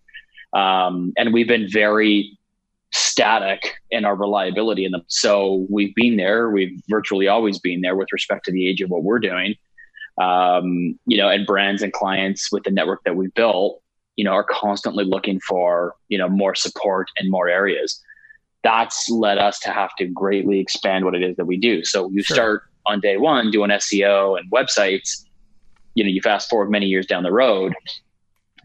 Um, 0.53 1.13
and 1.17 1.33
we've 1.33 1.47
been 1.47 1.67
very 1.69 2.37
static 2.91 3.73
in 3.89 4.05
our 4.05 4.15
reliability 4.15 4.85
in 4.85 4.91
them. 4.91 5.03
So 5.07 5.65
we've 5.69 5.95
been 5.95 6.17
there. 6.17 6.51
We've 6.51 6.79
virtually 6.87 7.27
always 7.27 7.57
been 7.57 7.81
there 7.81 7.95
with 7.95 8.09
respect 8.11 8.45
to 8.45 8.51
the 8.51 8.67
age 8.67 8.81
of 8.81 8.89
what 8.89 9.03
we're 9.03 9.19
doing 9.19 9.55
um, 10.17 10.97
you 11.05 11.17
know, 11.17 11.29
and 11.29 11.45
brands 11.45 11.81
and 11.81 11.93
clients 11.93 12.51
with 12.51 12.63
the 12.63 12.71
network 12.71 13.03
that 13.03 13.15
we've 13.15 13.33
built, 13.33 13.81
you 14.15 14.23
know, 14.23 14.31
are 14.31 14.43
constantly 14.43 15.03
looking 15.03 15.39
for, 15.39 15.95
you 16.09 16.17
know, 16.17 16.27
more 16.27 16.55
support 16.55 17.07
in 17.19 17.29
more 17.29 17.47
areas. 17.47 18.01
That's 18.63 19.09
led 19.09 19.37
us 19.37 19.59
to 19.59 19.69
have 19.69 19.95
to 19.97 20.05
greatly 20.05 20.59
expand 20.59 21.05
what 21.05 21.15
it 21.15 21.23
is 21.23 21.35
that 21.37 21.45
we 21.45 21.57
do. 21.57 21.83
So 21.85 22.09
you 22.09 22.23
sure. 22.23 22.35
start 22.35 22.63
on 22.87 22.99
day 22.99 23.17
one 23.17 23.51
doing 23.51 23.69
SEO 23.69 24.39
and 24.39 24.49
websites, 24.51 25.23
you 25.93 26.03
know, 26.03 26.09
you 26.09 26.21
fast 26.21 26.49
forward 26.49 26.71
many 26.71 26.87
years 26.87 27.05
down 27.05 27.23
the 27.23 27.31
road. 27.31 27.73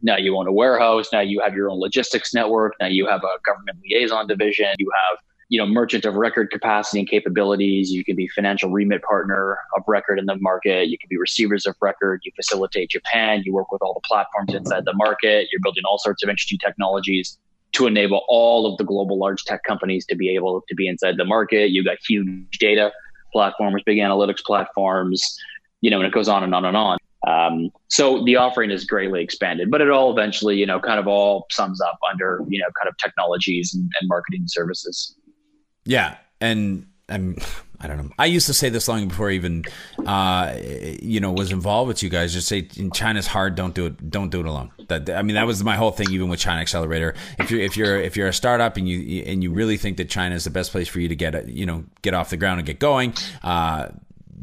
Now 0.03 0.17
you 0.17 0.37
own 0.37 0.49
a 0.49 0.53
warehouse. 0.53 1.09
Now 1.13 1.21
you 1.21 1.41
have 1.41 1.55
your 1.55 1.71
own 1.71 1.79
logistics 1.79 2.35
network. 2.35 2.75
Now 2.81 2.89
you 2.89 3.07
have 3.07 3.23
a 3.23 3.39
government 3.47 3.79
liaison 3.85 4.27
division. 4.27 4.67
You 4.79 4.91
have 5.09 5.19
you 5.53 5.59
know, 5.59 5.67
merchant 5.67 6.07
of 6.07 6.15
record 6.15 6.51
capacity 6.51 7.01
and 7.01 7.07
capabilities. 7.07 7.91
You 7.91 8.03
can 8.05 8.17
be 8.17 8.27
financial 8.29 8.71
remit 8.71 9.03
partner 9.03 9.59
of 9.77 9.83
record 9.87 10.19
in 10.19 10.25
the 10.25 10.37
market. 10.37 10.89
You 10.89 10.97
can 10.97 11.09
be 11.11 11.19
receivers 11.19 11.67
of 11.67 11.75
record. 11.83 12.23
You 12.25 12.33
facilitate 12.35 12.89
Japan. 12.89 13.43
You 13.45 13.53
work 13.53 13.71
with 13.71 13.83
all 13.83 13.93
the 13.93 14.01
platforms 14.01 14.55
inside 14.55 14.87
the 14.87 14.95
market. 14.95 15.49
You're 15.53 15.61
building 15.63 15.83
all 15.85 15.99
sorts 15.99 16.23
of 16.23 16.31
interesting 16.31 16.57
technologies 16.57 17.37
to 17.73 17.87
enable 17.87 18.25
all 18.29 18.65
of 18.65 18.79
the 18.79 18.85
global 18.85 19.19
large 19.19 19.45
tech 19.45 19.63
companies 19.65 20.07
to 20.07 20.17
be 20.17 20.35
able 20.35 20.63
to 20.71 20.75
be 20.75 20.89
inside 20.89 21.19
the 21.19 21.27
market. 21.27 21.69
You've 21.69 21.85
got 21.85 21.99
huge 22.09 22.57
data 22.59 22.91
platforms, 23.31 23.83
big 23.85 23.99
analytics 23.99 24.43
platforms, 24.43 25.39
you 25.83 25.91
know, 25.91 25.99
and 25.99 26.07
it 26.07 26.15
goes 26.15 26.29
on 26.29 26.43
and 26.45 26.55
on 26.55 26.65
and 26.65 26.79
on. 26.79 26.97
Um, 27.29 27.69
so 27.89 28.25
the 28.25 28.37
offering 28.37 28.71
is 28.71 28.87
greatly 28.87 29.23
expanded, 29.23 29.71
but 29.71 29.83
it 29.83 29.91
all 29.91 30.11
eventually, 30.11 30.57
you 30.57 30.65
know, 30.65 30.81
kind 30.81 30.99
of 30.99 31.07
all 31.07 31.47
sums 31.51 31.79
up 31.83 31.99
under, 32.11 32.43
you 32.49 32.59
know, 32.59 32.69
kind 32.81 32.89
of 32.89 32.97
technologies 32.97 33.75
and, 33.75 33.83
and 34.01 34.09
marketing 34.09 34.45
services. 34.47 35.15
Yeah, 35.85 36.17
and 36.41 36.87
I'm 37.09 37.37
I 37.83 37.89
don't 37.89 37.97
know. 37.97 38.11
I 38.17 38.27
used 38.27 38.47
to 38.47 38.55
say 38.55 38.69
this 38.69 38.87
long 38.87 39.09
before 39.09 39.31
I 39.31 39.33
even, 39.33 39.65
uh, 40.07 40.57
you 41.03 41.19
know, 41.19 41.33
was 41.33 41.51
involved 41.51 41.89
with 41.89 42.03
you 42.03 42.09
guys. 42.09 42.33
Just 42.33 42.47
say 42.47 42.69
in 42.77 42.93
China's 42.93 43.27
hard. 43.27 43.57
Don't 43.57 43.75
do 43.75 43.87
it. 43.87 44.09
Don't 44.09 44.31
do 44.31 44.39
it 44.39 44.47
alone. 44.47 44.71
That 44.87 45.11
I 45.11 45.23
mean, 45.23 45.35
that 45.35 45.47
was 45.47 45.65
my 45.65 45.75
whole 45.75 45.91
thing. 45.91 46.09
Even 46.13 46.29
with 46.29 46.39
China 46.39 46.61
Accelerator, 46.61 47.15
if 47.41 47.51
you're 47.51 47.61
if 47.61 47.77
you're 47.77 48.01
if 48.01 48.17
you're 48.17 48.29
a 48.29 48.33
startup 48.33 48.77
and 48.77 48.89
you 48.89 49.25
and 49.25 49.43
you 49.43 49.53
really 49.53 49.77
think 49.77 49.97
that 49.97 50.09
China 50.09 50.37
is 50.37 50.45
the 50.45 50.51
best 50.51 50.71
place 50.71 50.87
for 50.87 51.01
you 51.01 51.09
to 51.09 51.17
get 51.17 51.49
you 51.49 51.67
know 51.67 51.85
get 52.03 52.15
off 52.15 52.31
the 52.31 52.37
ground 52.37 52.61
and 52.61 52.67
get 52.67 52.79
going, 52.79 53.15
uh, 53.43 53.89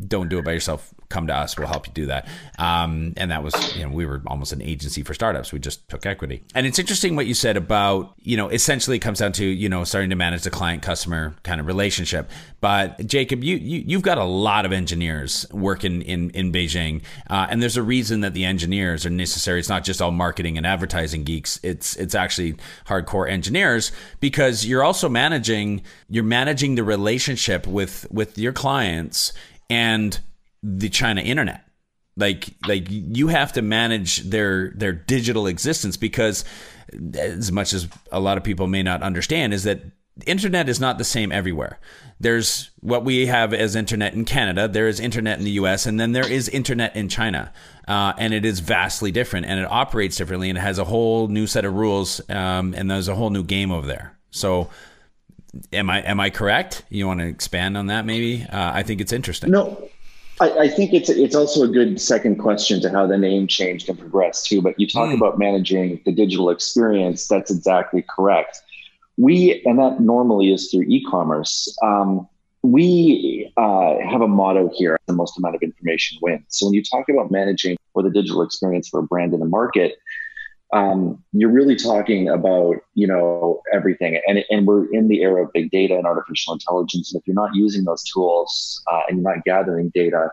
don't 0.07 0.29
do 0.29 0.39
it 0.39 0.45
by 0.45 0.51
yourself 0.51 0.93
come 1.09 1.25
to 1.27 1.35
us. 1.35 1.57
We'll 1.57 1.67
help 1.67 1.87
you 1.87 1.93
do 1.93 2.05
that. 2.05 2.27
Um, 2.59 3.13
and 3.17 3.31
that 3.31 3.43
was, 3.43 3.75
you 3.75 3.83
know, 3.83 3.89
we 3.89 4.05
were 4.05 4.21
almost 4.27 4.53
an 4.53 4.61
agency 4.61 5.01
for 5.01 5.13
startups. 5.13 5.51
We 5.51 5.59
just 5.59 5.87
took 5.89 6.05
equity. 6.05 6.43
And 6.53 6.67
it's 6.67 6.77
interesting 6.77 7.15
what 7.15 7.25
you 7.25 7.33
said 7.33 7.57
about, 7.57 8.13
you 8.21 8.37
know, 8.37 8.49
essentially 8.49 8.97
it 8.97 8.99
comes 8.99 9.19
down 9.19 9.31
to, 9.33 9.45
you 9.45 9.69
know, 9.69 9.83
starting 9.83 10.11
to 10.11 10.15
manage 10.15 10.43
the 10.43 10.51
client 10.51 10.83
customer 10.83 11.33
kind 11.43 11.59
of 11.59 11.65
relationship. 11.65 12.29
But 12.61 13.05
Jacob, 13.07 13.43
you, 13.43 13.55
you 13.55 13.97
have 13.97 14.03
got 14.03 14.19
a 14.19 14.23
lot 14.23 14.65
of 14.65 14.71
engineers 14.71 15.45
working 15.51 16.01
in 16.01 16.29
in 16.31 16.51
Beijing, 16.51 17.01
uh, 17.29 17.47
and 17.49 17.61
there's 17.61 17.77
a 17.77 17.83
reason 17.83 18.21
that 18.21 18.33
the 18.33 18.43
engineers 18.43 19.05
are 19.05 19.09
necessary. 19.09 19.59
It's 19.59 19.69
not 19.69 19.83
just 19.85 20.01
all 20.01 20.11
marketing 20.11 20.57
and 20.57 20.67
advertising 20.67 21.23
geeks. 21.23 21.59
It's 21.63 21.95
it's 21.95 22.13
actually 22.13 22.55
hardcore 22.85 23.29
engineers 23.29 23.91
because 24.19 24.65
you're 24.65 24.83
also 24.83 25.07
managing 25.07 25.83
you're 26.09 26.23
managing 26.23 26.75
the 26.75 26.83
relationship 26.83 27.65
with 27.65 28.05
with 28.11 28.37
your 28.37 28.51
clients 28.51 29.31
and 29.69 30.19
the 30.63 30.89
China 30.89 31.21
internet. 31.21 31.65
Like 32.17 32.49
like 32.67 32.87
you 32.89 33.27
have 33.27 33.53
to 33.53 33.61
manage 33.61 34.23
their 34.23 34.71
their 34.71 34.91
digital 34.91 35.47
existence 35.47 35.95
because 35.95 36.43
as 37.13 37.51
much 37.51 37.73
as 37.73 37.87
a 38.11 38.19
lot 38.19 38.37
of 38.37 38.43
people 38.43 38.67
may 38.67 38.83
not 38.83 39.01
understand 39.03 39.53
is 39.53 39.63
that 39.63 39.81
internet 40.25 40.67
is 40.67 40.79
not 40.79 40.97
the 40.97 41.03
same 41.03 41.31
everywhere. 41.31 41.79
There's 42.19 42.71
what 42.81 43.05
we 43.05 43.27
have 43.27 43.53
as 43.53 43.75
internet 43.75 44.13
in 44.13 44.25
Canada, 44.25 44.67
there 44.67 44.87
is 44.87 44.99
internet 44.99 45.39
in 45.39 45.45
the 45.45 45.51
US, 45.51 45.85
and 45.85 45.99
then 45.99 46.11
there 46.11 46.29
is 46.29 46.49
internet 46.49 46.95
in 46.95 47.07
China. 47.07 47.53
Uh, 47.87 48.13
and 48.17 48.33
it 48.33 48.45
is 48.45 48.59
vastly 48.59 49.11
different 49.11 49.47
and 49.47 49.59
it 49.59 49.71
operates 49.71 50.15
differently 50.17 50.49
and 50.49 50.57
it 50.57 50.61
has 50.61 50.77
a 50.77 50.83
whole 50.83 51.27
new 51.27 51.47
set 51.47 51.65
of 51.65 51.73
rules 51.73 52.21
um, 52.29 52.73
and 52.75 52.91
there's 52.91 53.07
a 53.07 53.15
whole 53.15 53.31
new 53.31 53.43
game 53.43 53.71
over 53.71 53.87
there. 53.87 54.15
So 54.29 54.69
am 55.73 55.89
I 55.89 56.01
am 56.01 56.19
I 56.19 56.29
correct? 56.29 56.83
You 56.89 57.07
want 57.07 57.19
to 57.19 57.27
expand 57.27 57.77
on 57.77 57.87
that 57.87 58.05
maybe? 58.05 58.43
Uh, 58.43 58.71
I 58.73 58.83
think 58.83 59.01
it's 59.01 59.13
interesting. 59.13 59.51
No, 59.51 59.89
I, 60.39 60.51
I, 60.51 60.67
think 60.69 60.93
it's 60.93 61.09
it's 61.09 61.35
also 61.35 61.63
a 61.63 61.67
good 61.67 61.99
second 61.99 62.37
question 62.37 62.81
to 62.81 62.89
how 62.89 63.05
the 63.07 63.17
name 63.17 63.47
changed 63.47 63.89
and 63.89 63.99
progressed 63.99 64.45
too. 64.45 64.61
But 64.61 64.79
you 64.79 64.87
talk 64.87 65.09
mm. 65.09 65.15
about 65.15 65.37
managing 65.37 66.01
the 66.05 66.11
digital 66.11 66.49
experience. 66.49 67.27
That's 67.27 67.51
exactly 67.51 68.05
correct. 68.09 68.61
We 69.17 69.61
and 69.65 69.79
that 69.79 69.99
normally 69.99 70.53
is 70.53 70.71
through 70.71 70.85
e-commerce. 70.87 71.75
Um, 71.83 72.27
we 72.61 73.51
uh, 73.57 73.95
have 74.09 74.21
a 74.21 74.27
motto 74.27 74.69
here: 74.73 74.97
the 75.07 75.13
most 75.13 75.37
amount 75.37 75.55
of 75.55 75.61
information 75.61 76.17
wins. 76.21 76.45
So 76.49 76.67
when 76.67 76.73
you 76.73 76.83
talk 76.83 77.09
about 77.09 77.31
managing 77.31 77.77
for 77.93 78.03
the 78.03 78.09
digital 78.09 78.41
experience 78.41 78.87
for 78.87 78.99
a 78.99 79.03
brand 79.03 79.33
in 79.33 79.39
the 79.39 79.45
market, 79.45 79.99
um, 80.71 81.23
you're 81.33 81.51
really 81.51 81.75
talking 81.75 82.29
about 82.29 82.77
you 82.93 83.07
know 83.07 83.61
everything. 83.73 84.19
And, 84.27 84.43
and 84.49 84.67
we're 84.67 84.91
in 84.91 85.07
the 85.07 85.21
era 85.21 85.45
of 85.45 85.53
big 85.53 85.71
data 85.71 85.95
and 85.95 86.05
artificial 86.05 86.53
intelligence. 86.53 87.11
And 87.11 87.21
if 87.21 87.27
you're 87.27 87.35
not 87.35 87.55
using 87.55 87.85
those 87.85 88.03
tools 88.03 88.83
uh, 88.91 89.01
and 89.07 89.19
you're 89.19 89.35
not 89.35 89.43
gathering 89.45 89.91
data 89.93 90.31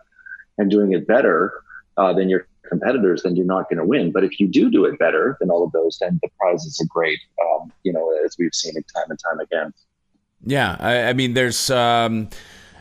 and 0.59 0.71
doing 0.71 0.93
it 0.93 1.07
better 1.07 1.62
uh, 1.97 2.12
than 2.12 2.28
your 2.28 2.47
competitors 2.69 3.23
then 3.23 3.37
you're 3.37 3.47
not 3.47 3.69
going 3.71 3.78
to 3.78 3.85
win. 3.85 4.12
But 4.12 4.25
if 4.25 4.38
you 4.38 4.49
do 4.49 4.71
do 4.71 4.85
it 4.85 4.99
better 4.99 5.37
than 5.40 5.50
all 5.50 5.64
of 5.64 5.73
those 5.73 5.99
then 6.00 6.19
the 6.23 6.28
prizes 6.38 6.81
are 6.81 6.88
great 6.88 7.19
um, 7.43 7.73
you 7.83 7.93
know 7.93 8.12
as 8.25 8.37
we've 8.38 8.55
seen 8.55 8.76
it 8.76 8.85
time 8.95 9.11
and 9.11 9.19
time 9.19 9.40
again. 9.40 9.73
Yeah 10.45 10.76
i, 10.81 11.05
I 11.05 11.12
mean 11.14 11.33
there's 11.33 11.71
um, 11.71 12.28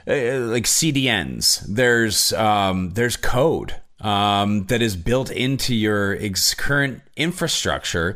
uh, 0.08 0.40
like 0.40 0.66
cdns 0.66 1.62
there's 1.68 2.34
um, 2.34 2.92
there's 2.92 3.16
code 3.16 3.80
um, 4.06 4.68
that 4.68 4.84
is 4.84 4.96
built 4.96 5.32
into 5.32 5.74
your 5.74 6.16
ex- 6.20 6.54
current 6.54 7.02
infrastructure 7.16 8.16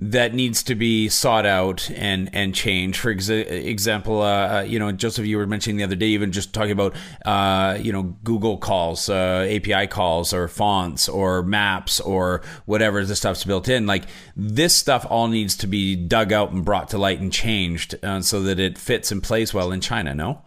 that 0.00 0.32
needs 0.32 0.62
to 0.64 0.74
be 0.74 1.08
sought 1.08 1.46
out 1.46 1.88
and 1.92 2.28
and 2.32 2.54
changed. 2.54 2.98
For 2.98 3.14
exa- 3.14 3.48
example, 3.48 4.20
uh, 4.20 4.58
uh, 4.58 4.60
you 4.62 4.80
know, 4.80 4.90
Joseph, 4.90 5.26
you 5.26 5.36
were 5.38 5.46
mentioning 5.46 5.76
the 5.76 5.84
other 5.84 5.94
day, 5.94 6.06
even 6.06 6.32
just 6.32 6.52
talking 6.52 6.72
about 6.72 6.96
uh, 7.24 7.78
you 7.80 7.92
know 7.92 8.02
Google 8.24 8.58
calls, 8.58 9.08
uh, 9.08 9.46
API 9.48 9.86
calls, 9.86 10.32
or 10.32 10.48
fonts, 10.48 11.08
or 11.08 11.44
maps, 11.44 12.00
or 12.00 12.42
whatever 12.66 13.04
the 13.04 13.14
stuff's 13.14 13.44
built 13.44 13.68
in. 13.68 13.86
Like 13.86 14.04
this 14.34 14.74
stuff 14.74 15.06
all 15.08 15.28
needs 15.28 15.56
to 15.58 15.68
be 15.68 15.94
dug 15.94 16.32
out 16.32 16.50
and 16.50 16.64
brought 16.64 16.88
to 16.90 16.98
light 16.98 17.20
and 17.20 17.32
changed 17.32 17.94
uh, 18.04 18.20
so 18.22 18.42
that 18.42 18.58
it 18.58 18.76
fits 18.76 19.12
and 19.12 19.22
plays 19.22 19.54
well 19.54 19.70
in 19.70 19.80
China. 19.80 20.14
No. 20.14 20.42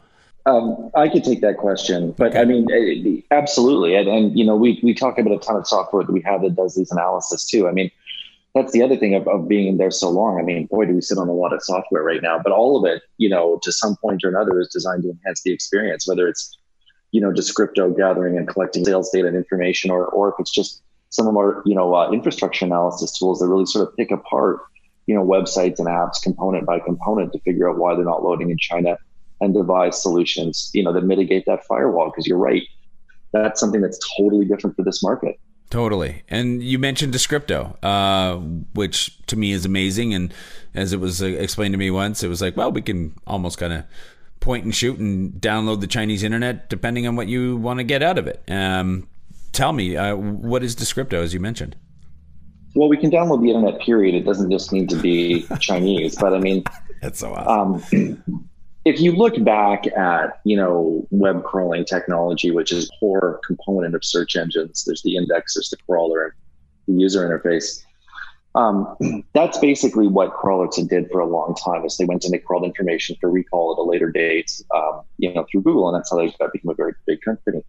Um, 0.45 0.89
I 0.95 1.07
could 1.07 1.23
take 1.23 1.41
that 1.41 1.57
question, 1.57 2.13
but 2.13 2.31
okay. 2.31 2.39
I 2.39 2.45
mean, 2.45 2.67
eh, 2.71 3.21
absolutely. 3.29 3.95
And, 3.95 4.07
and, 4.07 4.37
you 4.37 4.43
know, 4.43 4.55
we, 4.55 4.79
we 4.81 4.93
talk 4.93 5.19
about 5.19 5.33
a 5.33 5.37
ton 5.37 5.55
of 5.55 5.67
software 5.67 6.03
that 6.03 6.11
we 6.11 6.21
have 6.21 6.41
that 6.41 6.55
does 6.55 6.75
these 6.75 6.91
analysis 6.91 7.45
too. 7.45 7.67
I 7.67 7.71
mean, 7.71 7.91
that's 8.55 8.71
the 8.71 8.81
other 8.81 8.97
thing 8.97 9.13
of, 9.13 9.27
of 9.27 9.47
being 9.47 9.67
in 9.67 9.77
there 9.77 9.91
so 9.91 10.09
long. 10.09 10.39
I 10.39 10.43
mean, 10.43 10.65
boy, 10.65 10.85
do 10.85 10.93
we 10.93 11.01
sit 11.01 11.17
on 11.17 11.29
a 11.29 11.33
lot 11.33 11.53
of 11.53 11.63
software 11.63 12.03
right 12.03 12.21
now, 12.21 12.39
but 12.43 12.51
all 12.51 12.77
of 12.77 12.91
it, 12.91 13.03
you 13.17 13.29
know, 13.29 13.59
to 13.61 13.71
some 13.71 13.95
point 13.97 14.23
or 14.23 14.29
another 14.29 14.59
is 14.59 14.69
designed 14.69 15.03
to 15.03 15.11
enhance 15.11 15.43
the 15.43 15.53
experience, 15.53 16.07
whether 16.07 16.27
it's, 16.27 16.57
you 17.11 17.21
know, 17.21 17.31
just 17.31 17.53
crypto 17.53 17.91
gathering 17.91 18.35
and 18.35 18.47
collecting 18.47 18.83
sales 18.83 19.11
data 19.11 19.27
and 19.27 19.37
information, 19.37 19.91
or, 19.91 20.05
or 20.07 20.29
if 20.29 20.35
it's 20.39 20.51
just 20.51 20.81
some 21.09 21.27
of 21.27 21.37
our, 21.37 21.61
you 21.65 21.75
know, 21.75 21.93
uh, 21.93 22.09
infrastructure 22.11 22.65
analysis 22.65 23.17
tools 23.17 23.39
that 23.39 23.47
really 23.47 23.65
sort 23.65 23.87
of 23.87 23.95
pick 23.95 24.11
apart, 24.11 24.61
you 25.05 25.13
know, 25.13 25.23
websites 25.23 25.77
and 25.77 25.87
apps 25.87 26.21
component 26.21 26.65
by 26.65 26.79
component 26.79 27.31
to 27.33 27.39
figure 27.41 27.69
out 27.69 27.77
why 27.77 27.93
they're 27.95 28.05
not 28.05 28.23
loading 28.23 28.49
in 28.49 28.57
China 28.57 28.97
and 29.41 29.53
devise 29.53 30.01
solutions, 30.01 30.69
you 30.73 30.83
know, 30.83 30.93
that 30.93 31.03
mitigate 31.03 31.45
that 31.47 31.65
firewall. 31.65 32.05
Because 32.05 32.25
you're 32.25 32.37
right, 32.37 32.63
that's 33.33 33.59
something 33.59 33.81
that's 33.81 33.99
totally 34.17 34.45
different 34.45 34.75
for 34.75 34.83
this 34.83 35.03
market. 35.03 35.39
Totally. 35.71 36.23
And 36.27 36.61
you 36.61 36.77
mentioned 36.77 37.13
Discripto, 37.13 37.81
uh, 37.81 38.37
which 38.73 39.25
to 39.27 39.37
me 39.37 39.53
is 39.53 39.65
amazing. 39.65 40.13
And 40.13 40.33
as 40.75 40.91
it 40.91 40.99
was 40.99 41.23
uh, 41.23 41.27
explained 41.27 41.73
to 41.73 41.77
me 41.77 41.89
once, 41.89 42.23
it 42.23 42.27
was 42.27 42.41
like, 42.41 42.57
well, 42.57 42.71
we 42.71 42.81
can 42.81 43.13
almost 43.25 43.57
kind 43.57 43.71
of 43.71 43.85
point 44.41 44.65
and 44.65 44.75
shoot 44.75 44.99
and 44.99 45.31
download 45.33 45.79
the 45.79 45.87
Chinese 45.87 46.23
internet 46.23 46.69
depending 46.69 47.07
on 47.07 47.15
what 47.15 47.27
you 47.27 47.55
want 47.55 47.79
to 47.79 47.85
get 47.85 48.03
out 48.03 48.17
of 48.17 48.27
it. 48.27 48.43
Um, 48.49 49.07
tell 49.53 49.71
me, 49.71 49.95
uh, 49.95 50.15
what 50.15 50.61
is 50.61 50.75
Discripto, 50.75 51.23
as 51.23 51.33
you 51.33 51.39
mentioned? 51.39 51.77
Well, 52.75 52.89
we 52.89 52.97
can 52.97 53.09
download 53.09 53.41
the 53.41 53.51
internet, 53.51 53.79
period. 53.79 54.13
It 54.13 54.25
doesn't 54.25 54.51
just 54.51 54.73
need 54.73 54.89
to 54.89 54.97
be 54.97 55.45
Chinese. 55.59 56.17
But 56.17 56.33
I 56.33 56.39
mean, 56.39 56.65
that's 57.01 57.19
so 57.19 57.33
awesome. 57.33 57.81
Um, 57.93 58.49
if 58.83 58.99
you 58.99 59.11
look 59.11 59.41
back 59.43 59.85
at 59.87 60.39
you 60.43 60.55
know 60.55 61.07
web 61.11 61.43
crawling 61.43 61.85
technology 61.85 62.51
which 62.51 62.71
is 62.71 62.89
a 62.89 62.99
core 62.99 63.39
component 63.45 63.95
of 63.95 64.03
search 64.03 64.35
engines 64.35 64.83
there's 64.85 65.03
the 65.03 65.15
index 65.15 65.55
there's 65.55 65.69
the 65.69 65.77
crawler 65.87 66.23
and 66.23 66.33
the 66.87 67.01
user 67.01 67.27
interface 67.27 67.83
um, 68.53 68.95
that's 69.33 69.57
basically 69.59 70.07
what 70.07 70.33
crawlers 70.33 70.75
did 70.75 71.09
for 71.11 71.19
a 71.19 71.25
long 71.25 71.55
time 71.55 71.85
is 71.85 71.97
they 71.97 72.05
went 72.05 72.23
and 72.23 72.33
they 72.33 72.39
crawled 72.39 72.65
information 72.65 73.15
for 73.21 73.29
recall 73.29 73.73
at 73.73 73.81
a 73.81 73.83
later 73.83 74.11
date 74.11 74.51
um, 74.75 75.01
you 75.17 75.33
know 75.33 75.45
through 75.51 75.61
google 75.61 75.87
and 75.87 75.95
that's 75.95 76.09
how 76.11 76.17
they 76.17 76.27
became 76.27 76.71
a 76.71 76.73
very 76.73 76.93
big 77.05 77.21
company. 77.21 77.63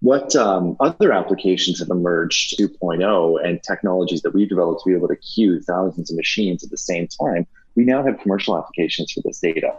What 0.00 0.36
um, 0.36 0.76
other 0.78 1.10
applications 1.10 1.78
have 1.78 1.88
emerged 1.88 2.58
2.0 2.60 3.42
and 3.42 3.62
technologies 3.62 4.20
that 4.22 4.34
we've 4.34 4.48
developed 4.48 4.82
to 4.84 4.90
be 4.90 4.94
able 4.94 5.08
to 5.08 5.16
queue 5.16 5.58
thousands 5.62 6.10
of 6.10 6.18
machines 6.18 6.62
at 6.62 6.70
the 6.70 6.76
same 6.76 7.08
time 7.08 7.46
we 7.76 7.84
now 7.84 8.04
have 8.04 8.18
commercial 8.20 8.58
applications 8.58 9.12
for 9.12 9.22
this 9.24 9.40
data 9.40 9.72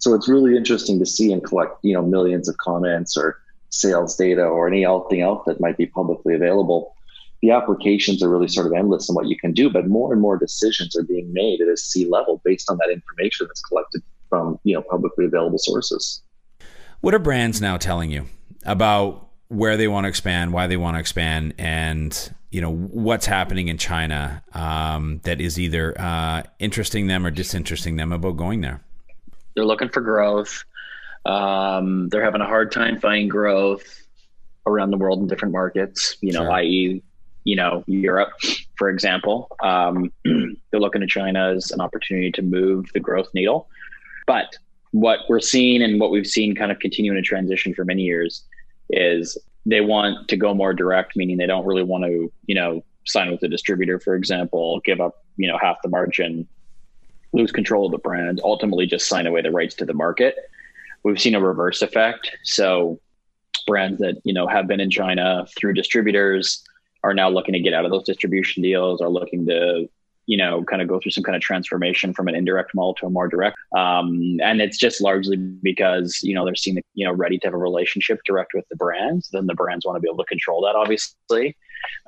so 0.00 0.14
it's 0.14 0.28
really 0.28 0.56
interesting 0.56 0.98
to 0.98 1.06
see 1.06 1.30
and 1.32 1.44
collect, 1.44 1.76
you 1.82 1.94
know, 1.94 2.02
millions 2.02 2.48
of 2.48 2.56
comments 2.56 3.16
or 3.16 3.38
sales 3.68 4.16
data 4.16 4.42
or 4.42 4.66
anything 4.66 5.20
else 5.20 5.44
that 5.46 5.60
might 5.60 5.76
be 5.76 5.86
publicly 5.86 6.34
available. 6.34 6.96
The 7.42 7.50
applications 7.50 8.22
are 8.22 8.28
really 8.28 8.48
sort 8.48 8.66
of 8.66 8.72
endless 8.72 9.08
in 9.08 9.14
what 9.14 9.28
you 9.28 9.36
can 9.38 9.52
do, 9.52 9.70
but 9.70 9.86
more 9.86 10.12
and 10.12 10.20
more 10.20 10.36
decisions 10.38 10.96
are 10.96 11.02
being 11.02 11.32
made 11.32 11.60
at 11.60 11.68
a 11.68 11.76
C 11.76 12.06
level 12.06 12.40
based 12.44 12.70
on 12.70 12.78
that 12.78 12.90
information 12.90 13.46
that's 13.46 13.60
collected 13.60 14.02
from, 14.28 14.58
you 14.64 14.74
know, 14.74 14.82
publicly 14.82 15.26
available 15.26 15.58
sources. 15.58 16.22
What 17.00 17.14
are 17.14 17.18
brands 17.18 17.60
now 17.60 17.76
telling 17.76 18.10
you 18.10 18.26
about 18.64 19.28
where 19.48 19.76
they 19.76 19.88
want 19.88 20.04
to 20.04 20.08
expand, 20.08 20.52
why 20.52 20.66
they 20.66 20.76
want 20.76 20.96
to 20.96 21.00
expand, 21.00 21.54
and 21.58 22.34
you 22.50 22.60
know 22.60 22.72
what's 22.72 23.26
happening 23.26 23.68
in 23.68 23.78
China 23.78 24.42
um, 24.54 25.20
that 25.24 25.40
is 25.40 25.58
either 25.58 25.98
uh, 26.00 26.42
interesting 26.58 27.06
them 27.06 27.26
or 27.26 27.30
disinteresting 27.30 27.96
them 27.96 28.12
about 28.12 28.36
going 28.36 28.60
there? 28.60 28.82
They're 29.54 29.64
looking 29.64 29.88
for 29.88 30.00
growth. 30.00 30.64
Um, 31.24 32.08
they're 32.08 32.24
having 32.24 32.40
a 32.40 32.46
hard 32.46 32.72
time 32.72 33.00
finding 33.00 33.28
growth 33.28 34.02
around 34.66 34.90
the 34.90 34.98
world 34.98 35.20
in 35.20 35.26
different 35.26 35.52
markets. 35.52 36.16
You 36.20 36.32
know, 36.32 36.42
sure. 36.42 36.52
i.e., 36.52 37.02
you 37.44 37.56
know, 37.56 37.84
Europe, 37.86 38.32
for 38.76 38.88
example. 38.88 39.48
Um, 39.62 40.12
they're 40.24 40.80
looking 40.80 41.00
to 41.00 41.06
China 41.06 41.54
as 41.54 41.70
an 41.70 41.80
opportunity 41.80 42.30
to 42.32 42.42
move 42.42 42.90
the 42.92 43.00
growth 43.00 43.28
needle. 43.34 43.68
But 44.26 44.56
what 44.92 45.20
we're 45.28 45.40
seeing 45.40 45.82
and 45.82 46.00
what 46.00 46.10
we've 46.10 46.26
seen 46.26 46.54
kind 46.54 46.72
of 46.72 46.78
continuing 46.78 47.16
to 47.16 47.26
transition 47.26 47.74
for 47.74 47.84
many 47.84 48.02
years 48.02 48.44
is 48.90 49.38
they 49.66 49.80
want 49.80 50.28
to 50.28 50.36
go 50.36 50.54
more 50.54 50.74
direct, 50.74 51.16
meaning 51.16 51.36
they 51.36 51.46
don't 51.46 51.66
really 51.66 51.82
want 51.82 52.04
to, 52.04 52.32
you 52.46 52.54
know, 52.54 52.84
sign 53.06 53.30
with 53.30 53.42
a 53.42 53.48
distributor, 53.48 53.98
for 53.98 54.14
example, 54.14 54.80
give 54.84 55.00
up, 55.00 55.24
you 55.36 55.48
know, 55.48 55.58
half 55.58 55.76
the 55.82 55.88
margin 55.88 56.46
lose 57.32 57.52
control 57.52 57.86
of 57.86 57.92
the 57.92 57.98
brand, 57.98 58.40
ultimately 58.44 58.86
just 58.86 59.08
sign 59.08 59.26
away 59.26 59.42
the 59.42 59.50
rights 59.50 59.74
to 59.76 59.84
the 59.84 59.94
market. 59.94 60.36
we've 61.02 61.20
seen 61.20 61.34
a 61.34 61.40
reverse 61.40 61.82
effect. 61.82 62.30
So 62.44 63.00
brands 63.66 64.00
that 64.00 64.20
you 64.24 64.34
know 64.34 64.46
have 64.46 64.66
been 64.66 64.80
in 64.80 64.90
China 64.90 65.46
through 65.56 65.74
distributors 65.74 66.62
are 67.02 67.14
now 67.14 67.28
looking 67.30 67.54
to 67.54 67.60
get 67.60 67.72
out 67.72 67.84
of 67.84 67.90
those 67.90 68.04
distribution 68.04 68.62
deals, 68.62 69.00
are 69.00 69.08
looking 69.08 69.46
to 69.46 69.88
you 70.26 70.36
know 70.36 70.62
kind 70.64 70.82
of 70.82 70.88
go 70.88 71.00
through 71.00 71.10
some 71.10 71.24
kind 71.24 71.36
of 71.36 71.42
transformation 71.42 72.12
from 72.12 72.28
an 72.28 72.34
indirect 72.34 72.74
model 72.74 72.94
to 72.94 73.06
a 73.06 73.10
more 73.10 73.28
direct. 73.28 73.56
Um, 73.76 74.38
and 74.42 74.60
it's 74.60 74.78
just 74.78 75.00
largely 75.00 75.36
because 75.36 76.20
you 76.22 76.34
know 76.34 76.44
they're 76.44 76.54
seeing 76.54 76.82
you 76.94 77.06
know 77.06 77.12
ready 77.12 77.38
to 77.38 77.46
have 77.46 77.54
a 77.54 77.58
relationship 77.58 78.20
direct 78.24 78.52
with 78.54 78.64
the 78.70 78.76
brands. 78.76 79.30
Then 79.32 79.46
the 79.46 79.54
brands 79.54 79.86
want 79.86 79.96
to 79.96 80.00
be 80.00 80.08
able 80.08 80.22
to 80.22 80.28
control 80.28 80.62
that, 80.62 80.76
obviously. 80.76 81.56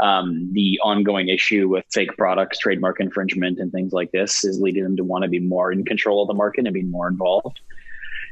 Um, 0.01 0.49
the 0.53 0.81
ongoing 0.83 1.29
issue 1.29 1.69
with 1.69 1.85
fake 1.93 2.17
products, 2.17 2.59
trademark 2.59 2.99
infringement, 3.01 3.59
and 3.59 3.71
things 3.71 3.93
like 3.93 4.11
this 4.13 4.45
is 4.45 4.61
leading 4.61 4.83
them 4.83 4.97
to 4.97 5.05
want 5.05 5.23
to 5.23 5.29
be 5.29 5.39
more 5.39 5.71
in 5.71 5.85
control 5.85 6.23
of 6.23 6.29
the 6.29 6.35
market 6.35 6.67
and 6.67 6.75
be 6.75 6.83
more 6.83 7.09
involved. 7.09 7.61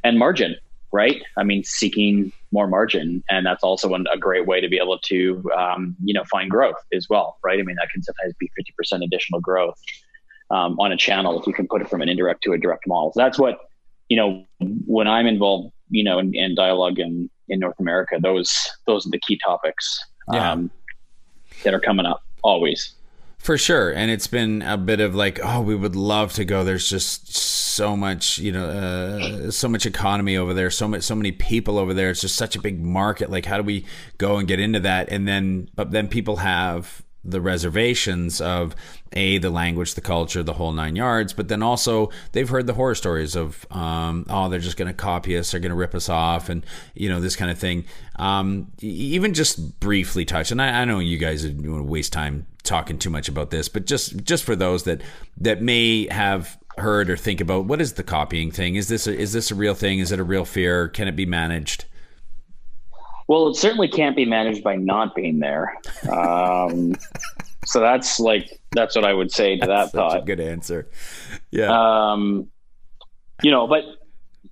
And 0.02 0.18
margin, 0.18 0.56
right? 0.92 1.22
I 1.36 1.44
mean, 1.44 1.62
seeking 1.62 2.32
more 2.50 2.66
margin, 2.66 3.22
and 3.28 3.46
that's 3.46 3.62
also 3.62 3.92
a 3.94 4.18
great 4.18 4.46
way 4.46 4.60
to 4.60 4.68
be 4.68 4.78
able 4.78 4.98
to, 4.98 5.50
um, 5.56 5.94
you 6.02 6.14
know, 6.14 6.24
find 6.24 6.50
growth 6.50 6.82
as 6.92 7.06
well, 7.08 7.38
right? 7.44 7.60
I 7.60 7.62
mean, 7.62 7.76
that 7.76 7.90
can 7.90 8.02
sometimes 8.02 8.34
be 8.40 8.50
fifty 8.56 8.72
percent 8.76 9.04
additional 9.04 9.40
growth 9.40 9.78
um, 10.50 10.80
on 10.80 10.90
a 10.90 10.96
channel 10.96 11.38
if 11.38 11.46
you 11.46 11.52
can 11.52 11.68
put 11.68 11.82
it 11.82 11.88
from 11.88 12.00
an 12.02 12.08
indirect 12.08 12.42
to 12.44 12.52
a 12.52 12.58
direct 12.58 12.86
model. 12.86 13.12
So 13.12 13.20
that's 13.20 13.38
what, 13.38 13.58
you 14.08 14.16
know, 14.16 14.44
when 14.86 15.06
I'm 15.06 15.26
involved, 15.26 15.72
you 15.90 16.02
know, 16.02 16.18
in, 16.18 16.34
in 16.34 16.54
dialogue 16.54 16.98
in 16.98 17.30
in 17.48 17.60
North 17.60 17.78
America, 17.78 18.18
those 18.20 18.50
those 18.86 19.06
are 19.06 19.10
the 19.10 19.20
key 19.20 19.38
topics 19.44 20.04
yeah. 20.32 20.52
um, 20.52 20.70
that 21.62 21.74
are 21.74 21.80
coming 21.80 22.06
up 22.06 22.22
always. 22.42 22.94
For 23.38 23.56
sure. 23.56 23.90
And 23.90 24.10
it's 24.10 24.26
been 24.26 24.60
a 24.60 24.76
bit 24.76 25.00
of 25.00 25.14
like, 25.14 25.40
oh, 25.42 25.62
we 25.62 25.74
would 25.74 25.96
love 25.96 26.34
to 26.34 26.44
go. 26.44 26.62
There's 26.62 26.88
just 26.88 27.34
so 27.34 27.96
much, 27.96 28.38
you 28.38 28.52
know, 28.52 28.66
uh, 28.66 29.50
so 29.50 29.66
much 29.66 29.86
economy 29.86 30.36
over 30.36 30.52
there, 30.52 30.70
so 30.70 30.86
much, 30.86 31.02
so 31.04 31.14
many 31.14 31.32
people 31.32 31.78
over 31.78 31.94
there. 31.94 32.10
It's 32.10 32.20
just 32.20 32.36
such 32.36 32.54
a 32.54 32.60
big 32.60 32.82
market. 32.82 33.30
Like, 33.30 33.46
how 33.46 33.56
do 33.56 33.62
we 33.62 33.86
go 34.18 34.36
and 34.36 34.46
get 34.46 34.60
into 34.60 34.80
that? 34.80 35.08
And 35.08 35.26
then, 35.26 35.70
but 35.74 35.90
then 35.90 36.08
people 36.08 36.36
have 36.36 37.02
the 37.24 37.40
reservations 37.40 38.40
of 38.40 38.74
a 39.12 39.38
the 39.38 39.50
language 39.50 39.94
the 39.94 40.00
culture 40.00 40.42
the 40.42 40.54
whole 40.54 40.72
nine 40.72 40.96
yards 40.96 41.32
but 41.32 41.48
then 41.48 41.62
also 41.62 42.10
they've 42.32 42.48
heard 42.48 42.66
the 42.66 42.74
horror 42.74 42.94
stories 42.94 43.36
of 43.36 43.66
um, 43.70 44.24
oh 44.30 44.48
they're 44.48 44.58
just 44.58 44.76
going 44.76 44.88
to 44.88 44.94
copy 44.94 45.36
us 45.36 45.50
they're 45.50 45.60
going 45.60 45.70
to 45.70 45.76
rip 45.76 45.94
us 45.94 46.08
off 46.08 46.48
and 46.48 46.64
you 46.94 47.08
know 47.08 47.20
this 47.20 47.36
kind 47.36 47.50
of 47.50 47.58
thing. 47.58 47.84
Um, 48.16 48.70
even 48.80 49.34
just 49.34 49.80
briefly 49.80 50.24
touch 50.24 50.50
and 50.50 50.60
I, 50.60 50.82
I 50.82 50.84
know 50.84 50.98
you 50.98 51.18
guys 51.18 51.46
want 51.46 51.62
to 51.62 51.82
waste 51.82 52.12
time 52.12 52.46
talking 52.62 52.98
too 52.98 53.10
much 53.10 53.28
about 53.28 53.50
this 53.50 53.68
but 53.68 53.86
just 53.86 54.24
just 54.24 54.44
for 54.44 54.54
those 54.54 54.84
that 54.84 55.00
that 55.38 55.62
may 55.62 56.06
have 56.10 56.58
heard 56.78 57.10
or 57.10 57.16
think 57.16 57.40
about 57.40 57.66
what 57.66 57.80
is 57.80 57.94
the 57.94 58.02
copying 58.02 58.50
thing? 58.50 58.74
Is 58.74 58.88
this 58.88 59.06
a, 59.06 59.16
is 59.16 59.32
this 59.32 59.50
a 59.50 59.54
real 59.54 59.74
thing? 59.74 59.98
Is 59.98 60.12
it 60.12 60.20
a 60.20 60.24
real 60.24 60.44
fear? 60.44 60.88
Can 60.88 61.08
it 61.08 61.16
be 61.16 61.26
managed 61.26 61.84
well, 63.30 63.46
it 63.46 63.54
certainly 63.54 63.86
can't 63.86 64.16
be 64.16 64.24
managed 64.24 64.64
by 64.64 64.74
not 64.74 65.14
being 65.14 65.38
there. 65.38 65.78
Um, 66.10 66.96
so 67.64 67.78
that's 67.78 68.18
like 68.18 68.60
that's 68.72 68.96
what 68.96 69.04
I 69.04 69.14
would 69.14 69.30
say 69.30 69.56
to 69.56 69.68
that's 69.68 69.92
that 69.92 69.96
thought. 69.96 70.26
good 70.26 70.40
answer. 70.40 70.88
Yeah. 71.52 71.70
Um, 71.70 72.50
you 73.44 73.52
know, 73.52 73.68
but 73.68 73.84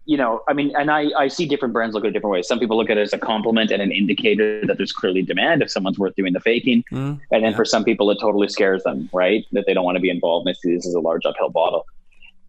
you 0.05 0.17
know, 0.17 0.43
I 0.47 0.53
mean, 0.53 0.77
and 0.77 0.93
I 0.93 1.07
I 1.19 1.27
see 1.27 1.45
different 1.45 1.75
brands 1.75 1.93
look 1.93 2.05
at 2.05 2.11
it 2.11 2.13
different 2.13 2.31
ways. 2.31 2.47
Some 2.47 2.61
people 2.61 2.77
look 2.77 2.89
at 2.89 2.99
it 2.99 3.01
as 3.01 3.13
a 3.13 3.19
compliment 3.19 3.73
and 3.73 3.83
an 3.83 3.91
indicator 3.91 4.65
that 4.67 4.77
there's 4.77 4.93
clearly 4.93 5.23
demand 5.23 5.61
if 5.61 5.73
someone's 5.73 5.99
worth 5.99 6.15
doing 6.15 6.33
the 6.33 6.41
faking, 6.41 6.85
mm, 6.93 7.21
and 7.33 7.45
then 7.45 7.51
yeah. 7.51 7.57
for 7.57 7.65
some 7.65 7.83
people 7.83 8.09
it 8.13 8.19
totally 8.21 8.47
scares 8.47 8.85
them, 8.85 9.11
right? 9.13 9.45
That 9.51 9.67
they 9.67 9.75
don't 9.75 9.85
want 9.85 9.97
to 9.97 10.01
be 10.01 10.09
involved. 10.09 10.47
And 10.47 10.55
they 10.55 10.57
see 10.57 10.77
this 10.77 10.87
as 10.87 10.95
a 10.95 11.01
large 11.01 11.27
uphill 11.27 11.49
battle 11.49 11.85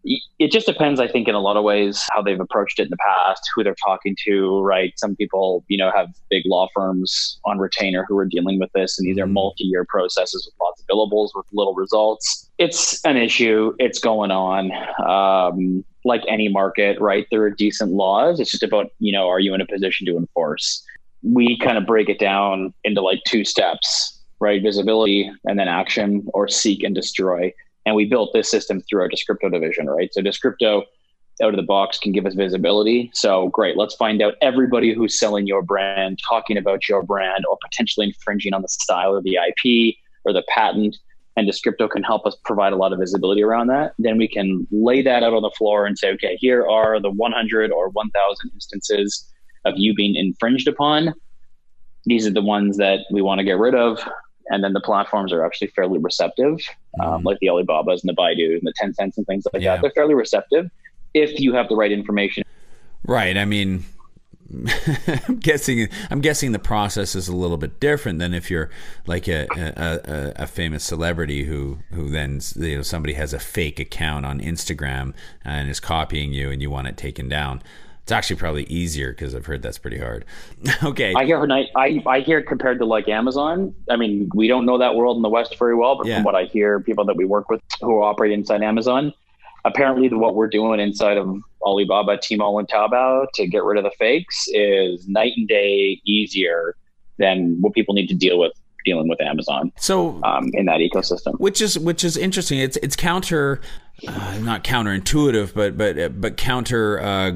it 0.04 0.50
just 0.50 0.66
depends 0.66 1.00
i 1.00 1.06
think 1.06 1.28
in 1.28 1.34
a 1.34 1.40
lot 1.40 1.56
of 1.56 1.64
ways 1.64 2.06
how 2.10 2.22
they've 2.22 2.40
approached 2.40 2.78
it 2.78 2.84
in 2.84 2.90
the 2.90 2.96
past 2.96 3.42
who 3.54 3.62
they're 3.62 3.74
talking 3.86 4.16
to 4.24 4.60
right? 4.62 4.92
Some 4.96 5.16
people 5.16 5.64
you 5.68 5.78
know 5.78 5.90
have 5.94 6.08
big 6.28 6.44
law 6.46 6.68
firms 6.74 7.40
on 7.44 7.58
retainer 7.58 8.04
who 8.08 8.16
are 8.18 8.24
dealing 8.26 8.58
with 8.58 8.70
this 8.72 8.98
and 8.98 9.06
these 9.06 9.18
are 9.18 9.26
multi-year 9.26 9.84
processes 9.88 10.46
with 10.46 10.54
lots 10.60 10.80
of 10.80 10.86
billables 10.86 11.30
with 11.34 11.46
little 11.52 11.74
results. 11.74 12.48
It's 12.58 13.04
an 13.04 13.16
issue. 13.16 13.74
It's 13.78 13.98
going 13.98 14.30
on. 14.30 14.70
Um, 15.06 15.84
like 16.04 16.22
any 16.28 16.48
market 16.48 16.98
right 16.98 17.26
there 17.30 17.42
are 17.42 17.50
decent 17.50 17.92
laws. 17.92 18.40
It's 18.40 18.50
just 18.50 18.62
about 18.62 18.86
you 18.98 19.12
know 19.12 19.28
are 19.28 19.40
you 19.40 19.54
in 19.54 19.60
a 19.60 19.66
position 19.66 20.06
to 20.06 20.16
enforce? 20.16 20.84
We 21.22 21.58
kind 21.58 21.76
of 21.76 21.86
break 21.86 22.08
it 22.08 22.18
down 22.18 22.72
into 22.84 23.00
like 23.00 23.20
two 23.26 23.44
steps 23.44 24.16
right? 24.42 24.62
Visibility 24.62 25.30
and 25.44 25.58
then 25.58 25.68
action 25.68 26.26
or 26.32 26.48
seek 26.48 26.82
and 26.82 26.94
destroy 26.94 27.52
and 27.90 27.96
we 27.96 28.04
built 28.04 28.30
this 28.32 28.48
system 28.48 28.80
through 28.82 29.00
our 29.00 29.08
Discripto 29.08 29.50
division, 29.50 29.88
right? 29.88 30.14
So 30.14 30.20
Discripto 30.20 30.84
out 31.42 31.48
of 31.48 31.56
the 31.56 31.64
box 31.64 31.98
can 31.98 32.12
give 32.12 32.24
us 32.24 32.34
visibility. 32.34 33.10
So 33.14 33.48
great, 33.48 33.76
let's 33.76 33.96
find 33.96 34.22
out 34.22 34.34
everybody 34.40 34.94
who's 34.94 35.18
selling 35.18 35.48
your 35.48 35.60
brand, 35.60 36.20
talking 36.28 36.56
about 36.56 36.88
your 36.88 37.02
brand, 37.02 37.44
or 37.50 37.58
potentially 37.60 38.06
infringing 38.06 38.54
on 38.54 38.62
the 38.62 38.68
style 38.68 39.10
or 39.16 39.22
the 39.22 39.38
IP 39.48 39.96
or 40.24 40.32
the 40.32 40.44
patent. 40.54 40.98
And 41.36 41.50
Discripto 41.50 41.90
can 41.90 42.04
help 42.04 42.26
us 42.26 42.36
provide 42.44 42.72
a 42.72 42.76
lot 42.76 42.92
of 42.92 43.00
visibility 43.00 43.42
around 43.42 43.66
that. 43.70 43.94
Then 43.98 44.18
we 44.18 44.28
can 44.28 44.68
lay 44.70 45.02
that 45.02 45.24
out 45.24 45.34
on 45.34 45.42
the 45.42 45.50
floor 45.58 45.84
and 45.84 45.98
say, 45.98 46.12
okay, 46.12 46.36
here 46.36 46.68
are 46.68 47.00
the 47.00 47.10
100 47.10 47.72
or 47.72 47.88
1,000 47.88 48.50
instances 48.54 49.28
of 49.64 49.74
you 49.76 49.94
being 49.94 50.14
infringed 50.14 50.68
upon. 50.68 51.12
These 52.04 52.24
are 52.28 52.32
the 52.32 52.40
ones 52.40 52.76
that 52.76 53.00
we 53.10 53.20
want 53.20 53.40
to 53.40 53.44
get 53.44 53.58
rid 53.58 53.74
of 53.74 54.00
and 54.48 54.64
then 54.64 54.72
the 54.72 54.80
platforms 54.80 55.32
are 55.32 55.44
actually 55.44 55.68
fairly 55.68 55.98
receptive, 55.98 56.58
um, 57.00 57.06
mm-hmm. 57.06 57.26
like 57.26 57.38
the 57.40 57.48
Alibabas 57.48 58.02
and 58.02 58.08
the 58.08 58.14
Baidu 58.14 58.58
and 58.58 58.62
the 58.62 58.72
Tencents 58.76 59.16
and 59.16 59.26
things 59.26 59.46
like 59.52 59.62
yeah. 59.62 59.76
that. 59.76 59.82
They're 59.82 59.90
fairly 59.90 60.14
receptive 60.14 60.70
if 61.14 61.38
you 61.40 61.54
have 61.54 61.68
the 61.68 61.76
right 61.76 61.92
information. 61.92 62.44
Right. 63.04 63.36
I 63.36 63.44
mean, 63.44 63.84
I'm 65.28 65.36
guessing 65.36 65.88
I'm 66.10 66.20
guessing 66.20 66.52
the 66.52 66.58
process 66.58 67.14
is 67.14 67.28
a 67.28 67.36
little 67.36 67.56
bit 67.56 67.78
different 67.78 68.18
than 68.18 68.34
if 68.34 68.50
you're 68.50 68.68
like 69.06 69.28
a, 69.28 69.46
a, 69.56 70.42
a, 70.42 70.46
famous 70.46 70.82
celebrity 70.82 71.44
who 71.44 71.78
who 71.92 72.10
then 72.10 72.40
you 72.56 72.76
know 72.76 72.82
somebody 72.82 73.12
has 73.14 73.32
a 73.32 73.38
fake 73.38 73.78
account 73.78 74.26
on 74.26 74.40
Instagram 74.40 75.14
and 75.44 75.70
is 75.70 75.78
copying 75.78 76.32
you 76.32 76.50
and 76.50 76.60
you 76.60 76.68
want 76.68 76.88
it 76.88 76.96
taken 76.96 77.28
down. 77.28 77.62
It's 78.10 78.12
actually 78.16 78.40
probably 78.40 78.64
easier 78.64 79.12
because 79.12 79.36
I've 79.36 79.46
heard 79.46 79.62
that's 79.62 79.78
pretty 79.78 79.98
hard. 79.98 80.24
okay. 80.82 81.14
I 81.14 81.26
hear 81.26 81.46
I 81.76 82.02
I 82.04 82.18
hear 82.18 82.42
compared 82.42 82.80
to 82.80 82.84
like 82.84 83.08
Amazon. 83.08 83.72
I 83.88 83.94
mean, 83.94 84.28
we 84.34 84.48
don't 84.48 84.66
know 84.66 84.78
that 84.78 84.96
world 84.96 85.14
in 85.14 85.22
the 85.22 85.28
West 85.28 85.56
very 85.56 85.76
well, 85.76 85.96
but 85.96 86.08
yeah. 86.08 86.16
from 86.16 86.24
what 86.24 86.34
I 86.34 86.46
hear, 86.46 86.80
people 86.80 87.04
that 87.04 87.16
we 87.16 87.24
work 87.24 87.48
with 87.48 87.60
who 87.80 88.02
operate 88.02 88.32
inside 88.32 88.64
Amazon, 88.64 89.12
apparently 89.64 90.08
what 90.08 90.34
we're 90.34 90.48
doing 90.48 90.80
inside 90.80 91.18
of 91.18 91.40
Alibaba, 91.62 92.16
Tmall, 92.16 92.58
and 92.58 92.66
Taobao 92.66 93.26
to 93.34 93.46
get 93.46 93.62
rid 93.62 93.78
of 93.78 93.84
the 93.84 93.92
fakes 93.96 94.48
is 94.48 95.06
night 95.06 95.34
and 95.36 95.46
day 95.46 96.00
easier 96.04 96.74
than 97.18 97.58
what 97.60 97.74
people 97.74 97.94
need 97.94 98.08
to 98.08 98.16
deal 98.16 98.40
with 98.40 98.59
dealing 98.84 99.08
with 99.08 99.20
Amazon. 99.20 99.72
So 99.76 100.20
um, 100.24 100.50
in 100.54 100.66
that 100.66 100.80
ecosystem, 100.80 101.38
which 101.38 101.60
is 101.60 101.78
which 101.78 102.04
is 102.04 102.16
interesting. 102.16 102.58
It's 102.58 102.76
it's 102.78 102.96
counter, 102.96 103.60
uh, 104.06 104.38
not 104.42 104.64
counterintuitive, 104.64 105.54
but 105.54 105.76
but 105.76 106.20
but 106.20 106.36
counter 106.36 107.00
uh, 107.00 107.32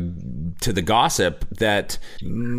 to 0.60 0.72
the 0.72 0.82
gossip 0.82 1.46
that 1.58 1.98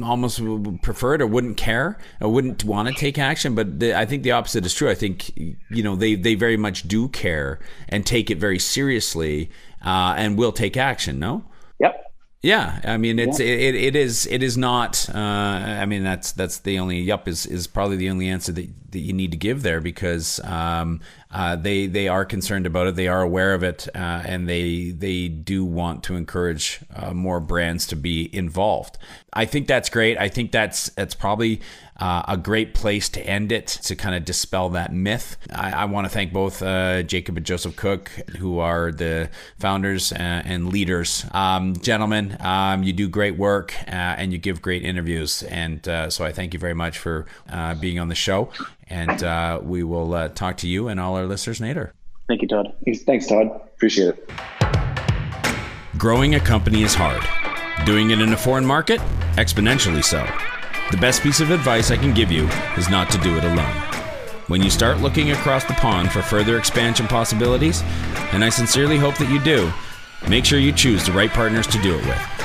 almost 0.04 0.42
preferred 0.82 1.22
or 1.22 1.28
wouldn't 1.28 1.58
care 1.58 1.98
or 2.22 2.32
wouldn't 2.32 2.64
want 2.64 2.88
to 2.88 2.94
take 2.94 3.18
action. 3.18 3.56
But 3.56 3.80
the, 3.80 3.98
I 3.98 4.06
think 4.06 4.24
the 4.24 4.32
opposite 4.32 4.66
is 4.66 4.74
true. 4.74 4.90
I 4.90 4.96
think 4.96 5.36
you 5.36 5.84
know 5.84 5.96
they 5.96 6.16
they 6.16 6.36
very 6.36 6.58
much 6.58 6.88
do 6.88 7.08
care 7.10 7.60
and 7.90 8.06
take 8.06 8.30
it 8.30 8.38
very 8.38 8.60
seriously 8.60 9.50
uh, 9.84 10.16
and 10.18 10.38
will 10.38 10.52
take 10.52 10.78
action. 10.78 11.20
No. 11.20 11.44
Yep. 11.80 12.02
Yeah, 12.46 12.80
I 12.84 12.98
mean 12.98 13.18
it's 13.18 13.40
yeah. 13.40 13.48
it, 13.48 13.74
it 13.74 13.96
is 13.96 14.28
it 14.28 14.44
is 14.44 14.56
not. 14.56 15.10
Uh, 15.10 15.18
I 15.18 15.88
mean 15.88 16.04
that's 16.04 16.32
that's 16.32 16.60
the 16.60 16.78
only 16.78 17.00
yup 17.00 17.28
is 17.28 17.48
is 17.48 17.66
probably 17.66 17.98
the 17.98 18.12
only 18.12 18.28
answer 18.28 18.52
that, 18.52 18.70
that 18.92 19.00
you 19.00 19.14
need 19.14 19.32
to 19.32 19.38
give 19.38 19.64
there 19.64 19.82
because 19.82 20.40
um, 20.44 21.02
uh, 21.32 21.56
they 21.56 21.88
they 21.88 22.08
are 22.08 22.24
concerned 22.24 22.66
about 22.66 22.88
it, 22.88 22.96
they 22.96 23.08
are 23.08 23.22
aware 23.22 23.54
of 23.54 23.64
it, 23.64 23.88
uh, 23.96 24.24
and 24.26 24.48
they 24.48 24.92
they 24.92 25.28
do 25.28 25.66
want 25.66 26.04
to 26.04 26.16
encourage 26.16 26.80
uh, 26.96 27.14
more 27.14 27.40
brands 27.40 27.86
to 27.88 27.96
be 27.96 28.34
involved. 28.34 28.98
I 29.34 29.46
think 29.46 29.68
that's 29.68 29.90
great. 29.90 30.18
I 30.18 30.30
think 30.30 30.52
that's 30.52 30.90
that's 30.90 31.14
probably 31.14 31.62
uh, 31.98 32.24
a 32.28 32.38
great 32.38 32.74
place 32.74 33.10
to 33.10 33.22
end 33.22 33.52
it 33.52 33.68
to 33.68 33.96
kind 33.96 34.16
of 34.16 34.24
dispel 34.24 34.70
that 34.70 34.94
myth. 34.94 35.36
I, 35.54 35.72
I 35.72 35.86
want 35.86 36.06
to 36.06 36.10
thank 36.10 36.32
both 36.32 36.62
uh, 36.62 37.04
Jacob 37.04 37.36
and 37.38 37.46
Joseph 37.46 37.76
Cooke, 37.76 38.10
who 38.38 38.60
are 38.60 38.92
the 38.92 39.30
founders 39.60 40.12
and, 40.12 40.46
and 40.46 40.70
leaders. 40.70 41.26
Um, 41.32 41.76
gentlemen, 41.76 42.38
um, 42.40 42.84
you 42.84 42.94
do 42.94 43.10
great 43.10 43.38
work 43.38 43.74
and 43.88 44.32
you 44.32 44.38
give 44.38 44.62
great 44.62 44.84
interviews. 44.84 45.44
And 45.44 45.86
so 45.86 46.26
I 46.26 46.32
thank 46.32 46.54
you 46.54 46.60
very 46.60 46.74
much 46.74 46.98
for 46.98 47.26
being 47.80 48.00
on 48.00 48.10
the 48.10 48.16
show. 48.16 48.52
And 48.88 49.24
uh, 49.24 49.60
we 49.64 49.84
will 49.84 50.30
talk 50.30 50.58
to 50.58 50.68
you 50.68 50.88
and 50.88 51.00
all 51.00 51.16
our 51.16 51.26
listeners 51.26 51.60
later. 51.60 51.94
Thank 52.28 52.42
you, 52.42 52.48
Todd. 52.48 52.74
Thanks, 53.06 53.28
Todd. 53.28 53.48
Appreciate 53.76 54.10
it. 54.10 54.30
Growing 55.98 56.36
a 56.36 56.40
company 56.40 56.84
is 56.84 56.94
hard. 56.94 57.24
Doing 57.86 58.12
it 58.12 58.20
in 58.20 58.34
a 58.34 58.38
foreign 58.38 58.66
market? 58.66 59.00
Exponentially 59.38 60.04
so. 60.04 60.26
The 60.92 60.98
best 60.98 61.22
piece 61.22 61.40
of 61.40 61.52
advice 61.52 61.92
I 61.92 61.98
can 61.98 62.14
give 62.14 62.32
you 62.32 62.48
is 62.78 62.90
not 62.90 63.10
to 63.12 63.18
do 63.20 63.38
it 63.38 63.44
alone. 63.44 63.76
When 64.48 64.62
you 64.62 64.70
start 64.70 65.00
looking 65.00 65.32
across 65.32 65.64
the 65.64 65.74
pond 65.74 66.12
for 66.12 66.22
further 66.22 66.58
expansion 66.58 67.08
possibilities, 67.08 67.82
and 68.32 68.44
I 68.44 68.50
sincerely 68.50 68.98
hope 68.98 69.18
that 69.18 69.32
you 69.32 69.40
do, 69.44 69.72
make 70.30 70.46
sure 70.46 70.60
you 70.60 70.72
choose 70.72 71.06
the 71.06 71.12
right 71.12 71.32
partners 71.32 71.66
to 71.68 71.82
do 71.82 71.96
it 71.96 72.06
with. 72.06 72.45